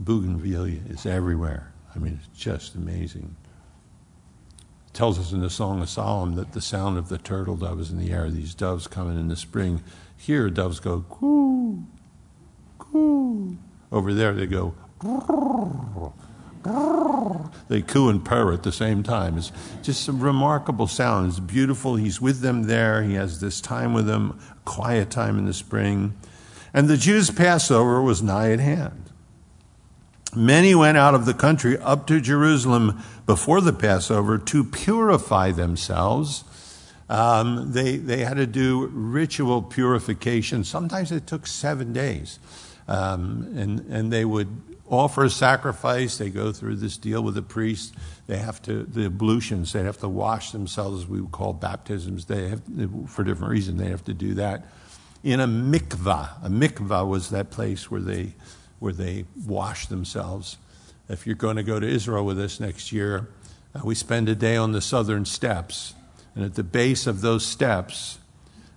Bougainvillea 0.00 0.80
is 0.88 1.04
everywhere. 1.04 1.74
I 1.94 1.98
mean, 1.98 2.18
it's 2.24 2.38
just 2.38 2.74
amazing 2.74 3.36
tells 4.92 5.18
us 5.18 5.32
in 5.32 5.40
the 5.40 5.50
Song 5.50 5.82
of 5.82 5.88
Solomon 5.88 6.36
that 6.36 6.52
the 6.52 6.60
sound 6.60 6.98
of 6.98 7.08
the 7.08 7.18
turtle 7.18 7.56
dove 7.56 7.80
is 7.80 7.90
in 7.90 7.98
the 7.98 8.10
air. 8.10 8.30
These 8.30 8.54
doves 8.54 8.86
coming 8.86 9.18
in 9.18 9.28
the 9.28 9.36
spring. 9.36 9.82
Here, 10.16 10.50
doves 10.50 10.80
go 10.80 11.04
coo, 11.08 11.86
coo. 12.78 13.56
Over 13.92 14.12
there, 14.12 14.32
they 14.32 14.46
go. 14.46 14.74
They 17.68 17.82
coo 17.82 18.08
and 18.08 18.24
purr 18.24 18.52
at 18.52 18.62
the 18.62 18.72
same 18.72 19.02
time. 19.02 19.38
It's 19.38 19.52
just 19.82 20.04
some 20.04 20.20
remarkable 20.20 20.86
sound. 20.86 21.28
It's 21.28 21.40
beautiful. 21.40 21.96
He's 21.96 22.20
with 22.20 22.40
them 22.40 22.64
there. 22.64 23.02
He 23.02 23.14
has 23.14 23.40
this 23.40 23.60
time 23.60 23.94
with 23.94 24.06
them, 24.06 24.38
quiet 24.64 25.10
time 25.10 25.38
in 25.38 25.46
the 25.46 25.54
spring. 25.54 26.16
And 26.74 26.88
the 26.88 26.96
Jews' 26.96 27.30
Passover 27.30 28.02
was 28.02 28.22
nigh 28.22 28.52
at 28.52 28.60
hand. 28.60 29.10
Many 30.38 30.72
went 30.72 30.96
out 30.96 31.16
of 31.16 31.26
the 31.26 31.34
country 31.34 31.76
up 31.78 32.06
to 32.06 32.20
Jerusalem 32.20 33.02
before 33.26 33.60
the 33.60 33.72
Passover 33.72 34.38
to 34.38 34.62
purify 34.62 35.50
themselves. 35.50 36.44
Um, 37.08 37.72
they, 37.72 37.96
they 37.96 38.24
had 38.24 38.36
to 38.36 38.46
do 38.46 38.86
ritual 38.86 39.62
purification. 39.62 40.62
Sometimes 40.62 41.10
it 41.10 41.26
took 41.26 41.48
seven 41.48 41.92
days. 41.92 42.38
Um, 42.86 43.52
and, 43.56 43.80
and 43.90 44.12
they 44.12 44.24
would 44.24 44.48
offer 44.88 45.24
a 45.24 45.30
sacrifice. 45.30 46.18
They 46.18 46.30
go 46.30 46.52
through 46.52 46.76
this 46.76 46.96
deal 46.96 47.20
with 47.20 47.34
the 47.34 47.42
priest. 47.42 47.92
They 48.28 48.38
have 48.38 48.62
to, 48.62 48.84
the 48.84 49.06
ablutions, 49.06 49.72
they 49.72 49.82
have 49.82 49.98
to 49.98 50.08
wash 50.08 50.52
themselves, 50.52 51.08
we 51.08 51.20
would 51.20 51.32
call 51.32 51.52
baptisms. 51.52 52.26
They 52.26 52.48
have, 52.48 52.62
for 53.08 53.24
different 53.24 53.50
reasons, 53.50 53.80
they 53.80 53.88
have 53.88 54.04
to 54.04 54.14
do 54.14 54.34
that 54.34 54.66
in 55.24 55.40
a 55.40 55.48
mikvah. 55.48 56.44
A 56.44 56.48
mikvah 56.48 57.08
was 57.08 57.30
that 57.30 57.50
place 57.50 57.90
where 57.90 58.00
they 58.00 58.34
where 58.78 58.92
they 58.92 59.24
wash 59.46 59.86
themselves. 59.86 60.58
If 61.08 61.26
you're 61.26 61.36
going 61.36 61.56
to 61.56 61.62
go 61.62 61.80
to 61.80 61.86
Israel 61.86 62.24
with 62.24 62.38
us 62.38 62.60
next 62.60 62.92
year, 62.92 63.28
uh, 63.74 63.80
we 63.84 63.94
spend 63.94 64.28
a 64.28 64.34
day 64.34 64.56
on 64.56 64.72
the 64.72 64.80
southern 64.80 65.24
steps. 65.24 65.94
And 66.34 66.44
at 66.44 66.54
the 66.54 66.62
base 66.62 67.06
of 67.06 67.20
those 67.20 67.44
steps, 67.44 68.18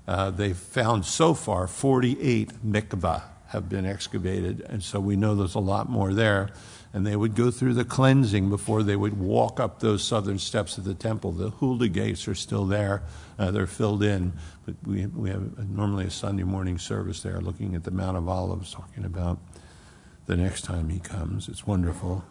uh, 0.07 0.31
they've 0.31 0.57
found 0.57 1.05
so 1.05 1.33
far 1.33 1.67
48 1.67 2.65
mikvah 2.65 3.23
have 3.51 3.67
been 3.67 3.85
excavated. 3.85 4.61
And 4.61 4.81
so 4.81 4.99
we 4.99 5.15
know 5.15 5.35
there's 5.35 5.55
a 5.55 5.59
lot 5.59 5.89
more 5.89 6.13
there. 6.13 6.49
And 6.93 7.05
they 7.05 7.15
would 7.15 7.35
go 7.35 7.51
through 7.51 7.75
the 7.75 7.85
cleansing 7.85 8.49
before 8.49 8.83
they 8.83 8.95
would 8.95 9.17
walk 9.17 9.59
up 9.59 9.79
those 9.79 10.03
southern 10.03 10.39
steps 10.39 10.77
of 10.77 10.83
the 10.83 10.93
temple. 10.93 11.31
The 11.31 11.49
Huldah 11.49 11.87
gates 11.87 12.27
are 12.27 12.35
still 12.35 12.65
there, 12.65 13.03
uh, 13.39 13.51
they're 13.51 13.67
filled 13.67 14.03
in. 14.03 14.33
But 14.65 14.75
we, 14.85 15.05
we 15.05 15.29
have 15.29 15.69
normally 15.69 16.05
a 16.05 16.11
Sunday 16.11 16.43
morning 16.43 16.77
service 16.77 17.21
there 17.21 17.39
looking 17.39 17.75
at 17.75 17.83
the 17.83 17.91
Mount 17.91 18.17
of 18.17 18.27
Olives, 18.27 18.73
talking 18.73 19.05
about 19.05 19.39
the 20.25 20.37
next 20.37 20.61
time 20.63 20.89
he 20.89 20.99
comes. 20.99 21.49
It's 21.49 21.67
wonderful. 21.67 22.23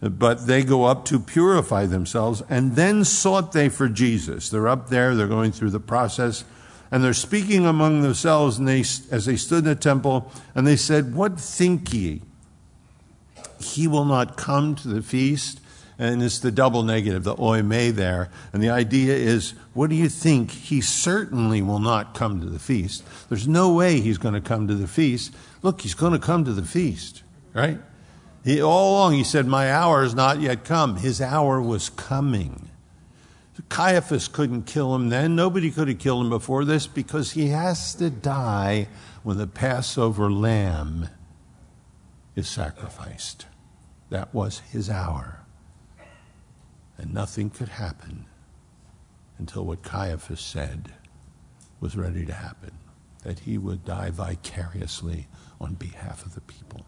But 0.00 0.46
they 0.46 0.62
go 0.62 0.84
up 0.84 1.04
to 1.06 1.18
purify 1.18 1.86
themselves, 1.86 2.42
and 2.48 2.76
then 2.76 3.04
sought 3.04 3.52
they 3.52 3.68
for 3.68 3.88
Jesus. 3.88 4.50
They're 4.50 4.68
up 4.68 4.88
there, 4.88 5.14
they're 5.14 5.26
going 5.26 5.52
through 5.52 5.70
the 5.70 5.80
process, 5.80 6.44
and 6.90 7.02
they're 7.02 7.14
speaking 7.14 7.66
among 7.66 8.02
themselves 8.02 8.58
and 8.58 8.68
they, 8.68 8.80
as 8.80 9.26
they 9.26 9.36
stood 9.36 9.58
in 9.58 9.64
the 9.64 9.74
temple, 9.74 10.30
and 10.54 10.66
they 10.66 10.76
said, 10.76 11.14
What 11.14 11.40
think 11.40 11.92
ye? 11.92 12.22
He 13.58 13.88
will 13.88 14.04
not 14.04 14.36
come 14.36 14.74
to 14.76 14.88
the 14.88 15.02
feast. 15.02 15.60
And 15.98 16.22
it's 16.22 16.40
the 16.40 16.50
double 16.50 16.82
negative, 16.82 17.24
the 17.24 17.32
ou 17.32 17.62
mē 17.62 17.90
there. 17.90 18.28
And 18.52 18.62
the 18.62 18.68
idea 18.68 19.14
is, 19.14 19.54
what 19.72 19.88
do 19.88 19.96
you 19.96 20.10
think? 20.10 20.50
He 20.50 20.82
certainly 20.82 21.62
will 21.62 21.78
not 21.78 22.12
come 22.12 22.38
to 22.40 22.46
the 22.46 22.58
feast. 22.58 23.02
There's 23.30 23.48
no 23.48 23.72
way 23.72 24.00
he's 24.00 24.18
going 24.18 24.34
to 24.34 24.42
come 24.42 24.68
to 24.68 24.74
the 24.74 24.86
feast. 24.86 25.34
Look, 25.62 25.80
he's 25.80 25.94
going 25.94 26.12
to 26.12 26.18
come 26.18 26.44
to 26.44 26.52
the 26.52 26.66
feast 26.66 27.22
right? 27.56 27.80
He, 28.44 28.60
all 28.60 28.92
along 28.92 29.14
he 29.14 29.24
said, 29.24 29.46
My 29.46 29.72
hour 29.72 30.04
is 30.04 30.14
not 30.14 30.40
yet 30.40 30.64
come. 30.64 30.96
His 30.96 31.20
hour 31.20 31.60
was 31.60 31.88
coming. 31.90 32.70
Caiaphas 33.68 34.28
couldn't 34.28 34.64
kill 34.64 34.94
him 34.94 35.08
then. 35.08 35.34
Nobody 35.34 35.70
could 35.70 35.88
have 35.88 35.98
killed 35.98 36.24
him 36.24 36.30
before 36.30 36.64
this 36.64 36.86
because 36.86 37.32
he 37.32 37.48
has 37.48 37.94
to 37.94 38.10
die 38.10 38.86
when 39.22 39.38
the 39.38 39.46
Passover 39.46 40.30
lamb 40.30 41.08
is 42.36 42.46
sacrificed. 42.48 43.46
That 44.10 44.32
was 44.34 44.60
his 44.60 44.90
hour. 44.90 45.40
And 46.98 47.12
nothing 47.12 47.50
could 47.50 47.70
happen 47.70 48.26
until 49.38 49.64
what 49.64 49.82
Caiaphas 49.82 50.40
said 50.40 50.92
was 51.80 51.96
ready 51.96 52.24
to 52.26 52.32
happen 52.32 52.72
that 53.24 53.40
he 53.40 53.58
would 53.58 53.84
die 53.84 54.10
vicariously 54.10 55.26
on 55.60 55.74
behalf 55.74 56.24
of 56.24 56.34
the 56.34 56.40
people. 56.42 56.86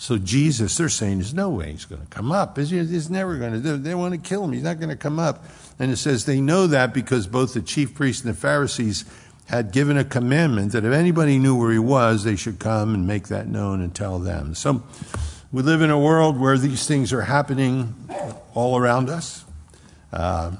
So 0.00 0.16
Jesus, 0.16 0.76
they're 0.76 0.88
saying, 0.88 1.18
there's 1.18 1.34
no 1.34 1.50
way 1.50 1.72
he's 1.72 1.84
going 1.84 2.00
to 2.00 2.06
come 2.06 2.30
up. 2.30 2.56
He's 2.56 3.10
never 3.10 3.36
going 3.36 3.60
to. 3.60 3.76
They 3.78 3.96
want 3.96 4.14
to 4.14 4.20
kill 4.20 4.44
him. 4.44 4.52
He's 4.52 4.62
not 4.62 4.78
going 4.78 4.90
to 4.90 4.96
come 4.96 5.18
up. 5.18 5.44
And 5.80 5.90
it 5.90 5.96
says 5.96 6.24
they 6.24 6.40
know 6.40 6.68
that 6.68 6.94
because 6.94 7.26
both 7.26 7.52
the 7.52 7.60
chief 7.60 7.96
priests 7.96 8.24
and 8.24 8.32
the 8.32 8.38
Pharisees 8.38 9.04
had 9.46 9.72
given 9.72 9.98
a 9.98 10.04
commandment 10.04 10.70
that 10.72 10.84
if 10.84 10.92
anybody 10.92 11.36
knew 11.40 11.58
where 11.58 11.72
he 11.72 11.80
was, 11.80 12.22
they 12.22 12.36
should 12.36 12.60
come 12.60 12.94
and 12.94 13.08
make 13.08 13.26
that 13.26 13.48
known 13.48 13.80
and 13.80 13.92
tell 13.92 14.20
them. 14.20 14.54
So 14.54 14.84
we 15.50 15.62
live 15.62 15.82
in 15.82 15.90
a 15.90 15.98
world 15.98 16.38
where 16.38 16.56
these 16.56 16.86
things 16.86 17.12
are 17.12 17.22
happening 17.22 17.94
all 18.54 18.78
around 18.78 19.10
us. 19.10 19.44
Um, 20.12 20.58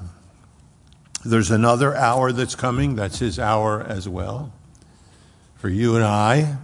there's 1.23 1.49
another 1.49 1.95
hour 1.95 2.33
that's 2.33 2.55
coming. 2.55 2.95
That's 2.95 3.19
his 3.19 3.39
hour 3.39 3.81
as 3.81 4.09
well. 4.09 4.51
For 5.55 5.69
you 5.69 5.95
and 5.95 6.03
I, 6.03 6.57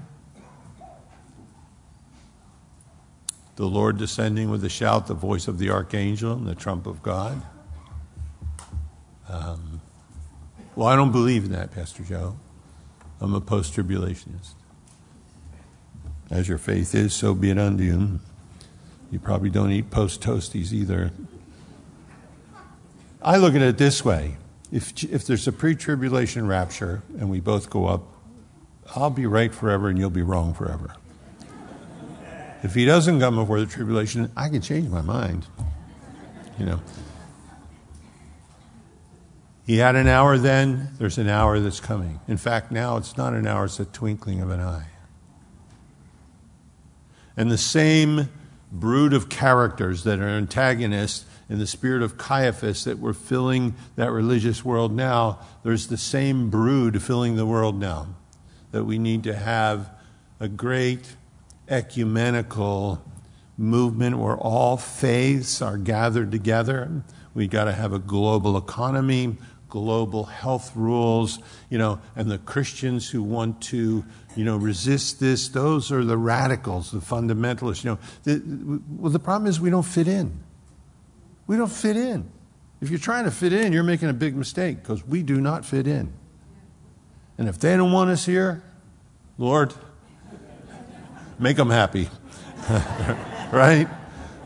the 3.55 3.65
Lord 3.65 3.97
descending 3.97 4.49
with 4.49 4.63
a 4.63 4.69
shout, 4.69 5.07
the 5.07 5.13
voice 5.13 5.47
of 5.47 5.57
the 5.57 5.69
archangel, 5.69 6.33
and 6.33 6.45
the 6.45 6.55
trump 6.55 6.85
of 6.85 7.01
God. 7.01 7.41
Um, 9.29 9.81
well, 10.75 10.87
I 10.87 10.95
don't 10.95 11.11
believe 11.11 11.45
in 11.45 11.51
that, 11.53 11.71
Pastor 11.71 12.03
Joe. 12.03 12.37
I'm 13.21 13.33
a 13.33 13.41
post 13.41 13.73
tribulationist. 13.73 14.53
As 16.29 16.49
your 16.49 16.57
faith 16.57 16.93
is, 16.93 17.13
so 17.13 17.33
be 17.33 17.49
it 17.49 17.57
unto 17.57 17.83
you. 17.83 18.19
You 19.11 19.19
probably 19.19 19.49
don't 19.49 19.71
eat 19.71 19.89
post 19.89 20.21
toasties 20.21 20.73
either. 20.73 21.11
I 23.21 23.37
look 23.37 23.55
at 23.55 23.61
it 23.61 23.77
this 23.77 24.03
way 24.03 24.37
if, 24.71 25.03
if 25.05 25.25
there's 25.25 25.47
a 25.47 25.51
pre 25.51 25.75
tribulation 25.75 26.47
rapture 26.47 27.01
and 27.17 27.29
we 27.29 27.39
both 27.39 27.69
go 27.69 27.85
up, 27.85 28.01
I'll 28.95 29.09
be 29.09 29.25
right 29.25 29.53
forever 29.53 29.89
and 29.89 29.97
you'll 29.97 30.09
be 30.09 30.21
wrong 30.21 30.53
forever. 30.53 30.95
If 32.63 32.73
he 32.73 32.85
doesn't 32.85 33.19
come 33.19 33.35
before 33.35 33.59
the 33.59 33.65
tribulation, 33.65 34.31
I 34.35 34.49
can 34.49 34.61
change 34.61 34.89
my 34.89 35.01
mind. 35.01 35.45
You 36.57 36.65
know. 36.65 36.81
He 39.65 39.77
had 39.77 39.95
an 39.95 40.07
hour 40.07 40.37
then, 40.37 40.89
there's 40.99 41.17
an 41.17 41.27
hour 41.27 41.59
that's 41.59 41.79
coming. 41.79 42.19
In 42.27 42.37
fact, 42.37 42.71
now 42.71 42.97
it's 42.97 43.17
not 43.17 43.33
an 43.33 43.47
hour, 43.47 43.65
it's 43.65 43.79
a 43.79 43.85
twinkling 43.85 44.41
of 44.41 44.51
an 44.51 44.59
eye. 44.59 44.87
And 47.35 47.49
the 47.49 47.57
same 47.57 48.29
brood 48.71 49.13
of 49.13 49.29
characters 49.29 50.03
that 50.03 50.19
are 50.19 50.27
antagonists 50.27 51.25
in 51.49 51.59
the 51.59 51.67
spirit 51.67 52.01
of 52.01 52.17
Caiaphas 52.17 52.83
that 52.85 52.99
were 52.99 53.13
filling 53.13 53.75
that 53.95 54.11
religious 54.11 54.63
world 54.63 54.93
now, 54.93 55.39
there's 55.63 55.87
the 55.87 55.97
same 55.97 56.49
brood 56.49 57.01
filling 57.01 57.35
the 57.35 57.45
world 57.45 57.79
now. 57.79 58.07
That 58.71 58.85
we 58.85 58.97
need 58.97 59.23
to 59.23 59.35
have 59.35 59.89
a 60.39 60.47
great 60.47 61.15
ecumenical 61.69 63.03
movement 63.57 64.17
where 64.17 64.37
all 64.37 64.77
faiths 64.77 65.61
are 65.61 65.77
gathered 65.77 66.31
together. 66.31 67.03
We 67.33 67.47
got 67.47 67.65
to 67.65 67.73
have 67.73 67.93
a 67.93 67.99
global 67.99 68.57
economy, 68.57 69.37
global 69.69 70.25
health 70.25 70.71
rules, 70.75 71.39
you 71.69 71.77
know, 71.77 71.99
and 72.15 72.29
the 72.29 72.37
Christians 72.37 73.09
who 73.09 73.23
want 73.23 73.61
to, 73.63 74.05
you 74.35 74.45
know, 74.45 74.57
resist 74.57 75.19
this, 75.19 75.49
those 75.49 75.91
are 75.91 76.03
the 76.03 76.17
radicals, 76.17 76.91
the 76.91 76.99
fundamentalists, 76.99 77.83
you 77.83 77.91
know. 77.91 77.99
The, 78.23 78.81
well, 78.97 79.11
the 79.11 79.19
problem 79.19 79.49
is 79.49 79.59
we 79.59 79.69
don't 79.69 79.83
fit 79.83 80.07
in. 80.07 80.39
We 81.47 81.57
don't 81.57 81.71
fit 81.71 81.97
in. 81.97 82.29
If 82.81 82.89
you're 82.89 82.99
trying 82.99 83.25
to 83.25 83.31
fit 83.31 83.53
in, 83.53 83.73
you're 83.73 83.83
making 83.83 84.09
a 84.09 84.13
big 84.13 84.35
mistake 84.35 84.81
because 84.81 85.05
we 85.05 85.23
do 85.23 85.39
not 85.41 85.65
fit 85.65 85.87
in. 85.87 86.13
And 87.37 87.47
if 87.49 87.59
they 87.59 87.75
don't 87.75 87.91
want 87.91 88.09
us 88.09 88.25
here, 88.25 88.63
Lord, 89.37 89.73
make 91.39 91.57
them 91.57 91.69
happy. 91.69 92.09
right? 93.51 93.87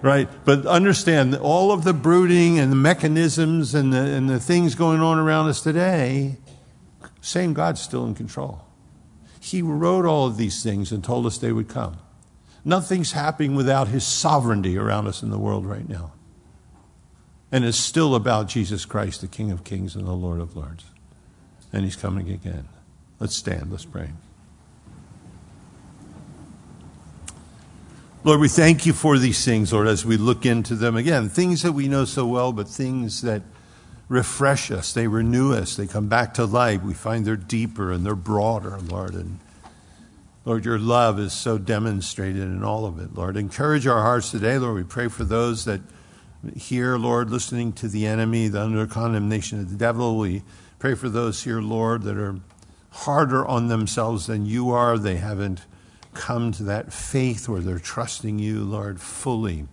Right. 0.02 0.30
But 0.46 0.66
understand 0.66 1.36
all 1.36 1.72
of 1.72 1.84
the 1.84 1.94
brooding 1.94 2.60
and 2.60 2.72
the 2.72 2.76
mechanisms 2.78 3.76
and 3.76 3.92
the, 3.92 4.00
and 4.00 4.30
the 4.30 4.40
things 4.40 4.76
going 4.76 5.02
on 5.02 5.20
around 5.20 5.50
us 5.50 5.62
today, 5.62 6.38
same 7.22 7.54
God's 7.54 7.82
still 7.82 8.06
in 8.06 8.16
control. 8.16 8.66
He 9.42 9.62
wrote 9.62 10.06
all 10.06 10.28
of 10.28 10.38
these 10.38 10.64
things 10.64 10.92
and 10.92 11.04
told 11.04 11.26
us 11.26 11.38
they 11.38 11.52
would 11.52 11.68
come. 11.68 11.98
Nothing's 12.64 13.14
happening 13.14 13.56
without 13.56 13.88
His 13.88 14.06
sovereignty 14.06 14.78
around 14.78 15.08
us 15.08 15.24
in 15.24 15.30
the 15.30 15.40
world 15.40 15.66
right 15.66 15.88
now. 15.88 16.14
And 17.52 17.66
it's 17.66 17.78
still 17.78 18.16
about 18.16 18.48
Jesus 18.48 18.86
Christ, 18.86 19.22
the 19.22 19.28
King 19.28 19.52
of 19.52 19.64
Kings 19.64 19.96
and 19.96 20.06
the 20.06 20.14
Lord 20.14 20.40
of 20.40 20.56
Lords. 20.56 20.86
And 21.74 21.84
He's 21.84 21.96
coming 21.96 22.30
again. 22.30 22.68
Let's 23.20 23.36
stand, 23.36 23.72
let's 23.72 23.86
pray. 23.86 24.10
Lord, 28.22 28.42
we 28.42 28.50
thank 28.50 28.86
you 28.86 28.92
for 28.92 29.18
these 29.18 29.46
things, 29.46 29.72
Lord, 29.72 29.88
as 29.88 30.06
we 30.06 30.18
look 30.18 30.46
into 30.46 30.76
them 30.76 30.98
again. 30.98 31.30
Things 31.30 31.62
that 31.62 31.72
we 31.72 31.88
know 31.88 32.04
so 32.04 32.26
well, 32.26 32.52
but 32.52 32.68
things 32.68 33.22
that 33.22 33.44
refresh 34.10 34.72
us, 34.72 34.92
they 34.92 35.08
renew 35.08 35.54
us, 35.54 35.78
they 35.78 35.88
come 35.88 36.10
back 36.10 36.34
to 36.34 36.44
life. 36.44 36.84
We 36.84 36.94
find 36.94 37.24
they're 37.24 37.38
deeper 37.38 37.94
and 37.94 38.06
they're 38.06 38.16
broader, 38.16 38.78
Lord. 38.78 39.14
And 39.14 39.40
Lord, 40.44 40.66
your 40.66 40.78
love 40.78 41.18
is 41.18 41.32
so 41.32 41.58
demonstrated 41.58 42.42
in 42.42 42.62
all 42.62 42.86
of 42.86 43.00
it, 43.00 43.16
Lord. 43.16 43.38
Encourage 43.38 43.88
our 43.88 44.02
hearts 44.02 44.32
today, 44.32 44.58
Lord. 44.58 44.76
We 44.76 44.84
pray 44.84 45.08
for 45.08 45.24
those 45.24 45.64
that 45.64 45.80
here, 46.58 46.98
Lord, 46.98 47.30
listening 47.30 47.72
to 47.74 47.88
the 47.88 48.06
enemy, 48.06 48.50
the 48.50 48.64
under 48.64 48.86
condemnation 48.86 49.62
of 49.62 49.70
the 49.70 49.78
devil. 49.78 50.18
We 50.18 50.44
pray 50.78 50.96
for 50.96 51.08
those 51.08 51.44
here, 51.44 51.62
Lord, 51.62 52.04
that 52.04 52.18
are 52.18 52.36
harder 52.92 53.48
on 53.48 53.70
themselves 53.70 54.28
than 54.28 54.46
you 54.46 54.72
are. 54.72 54.98
They 54.98 55.18
haven't 55.18 55.62
come 56.14 56.51
to 56.53 56.64
that 56.64 56.91
faith 56.91 57.47
where 57.47 57.62
they're 57.62 57.80
trusting 57.80 58.39
you, 58.39 58.64
Lord, 58.64 58.99
fully 58.99 59.68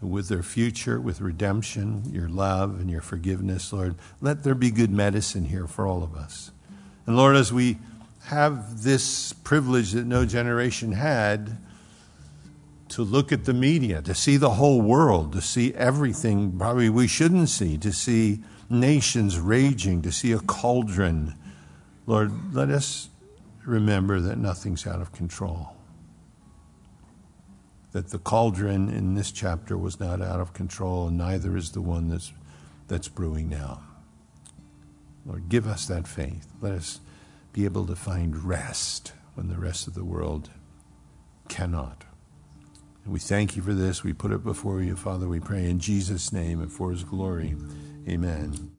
with 0.00 0.28
their 0.28 0.42
future, 0.42 1.00
with 1.00 1.20
redemption, 1.20 2.02
your 2.12 2.28
love, 2.28 2.80
and 2.80 2.90
your 2.90 3.00
forgiveness, 3.00 3.72
Lord. 3.72 3.94
Let 4.20 4.42
there 4.42 4.54
be 4.54 4.70
good 4.70 4.90
medicine 4.90 5.44
here 5.44 5.66
for 5.66 5.86
all 5.86 6.02
of 6.02 6.14
us. 6.14 6.50
And 7.06 7.16
Lord, 7.16 7.36
as 7.36 7.52
we 7.52 7.78
have 8.24 8.82
this 8.82 9.32
privilege 9.32 9.92
that 9.92 10.06
no 10.06 10.24
generation 10.24 10.92
had 10.92 11.58
to 12.90 13.02
look 13.02 13.32
at 13.32 13.44
the 13.44 13.54
media, 13.54 14.02
to 14.02 14.14
see 14.14 14.36
the 14.36 14.50
whole 14.50 14.80
world, 14.80 15.32
to 15.32 15.40
see 15.40 15.72
everything 15.74 16.58
probably 16.58 16.90
we 16.90 17.06
shouldn't 17.06 17.48
see, 17.48 17.78
to 17.78 17.92
see 17.92 18.40
nations 18.68 19.38
raging, 19.38 20.02
to 20.02 20.12
see 20.12 20.32
a 20.32 20.38
cauldron. 20.38 21.34
Lord, 22.06 22.54
let 22.54 22.68
us 22.68 23.08
remember 23.64 24.20
that 24.20 24.38
nothing's 24.38 24.86
out 24.86 25.00
of 25.00 25.12
control. 25.12 25.76
That 27.92 28.08
the 28.08 28.18
cauldron 28.18 28.88
in 28.88 29.14
this 29.14 29.30
chapter 29.32 29.76
was 29.76 30.00
not 30.00 30.22
out 30.22 30.40
of 30.40 30.52
control, 30.52 31.08
and 31.08 31.18
neither 31.18 31.56
is 31.56 31.72
the 31.72 31.82
one 31.82 32.08
that's, 32.08 32.32
that's 32.88 33.08
brewing 33.08 33.48
now. 33.48 33.82
Lord, 35.26 35.48
give 35.48 35.66
us 35.66 35.86
that 35.86 36.08
faith. 36.08 36.48
Let 36.60 36.72
us 36.72 37.00
be 37.52 37.64
able 37.64 37.86
to 37.86 37.96
find 37.96 38.44
rest 38.44 39.12
when 39.34 39.48
the 39.48 39.58
rest 39.58 39.86
of 39.86 39.94
the 39.94 40.04
world 40.04 40.50
cannot. 41.48 42.04
We 43.06 43.18
thank 43.18 43.56
you 43.56 43.62
for 43.62 43.74
this. 43.74 44.04
We 44.04 44.12
put 44.12 44.32
it 44.32 44.44
before 44.44 44.80
you, 44.80 44.96
Father. 44.96 45.28
We 45.28 45.40
pray 45.40 45.68
in 45.68 45.80
Jesus' 45.80 46.32
name 46.32 46.60
and 46.60 46.70
for 46.72 46.90
his 46.90 47.04
glory. 47.04 47.56
Amen. 48.08 48.72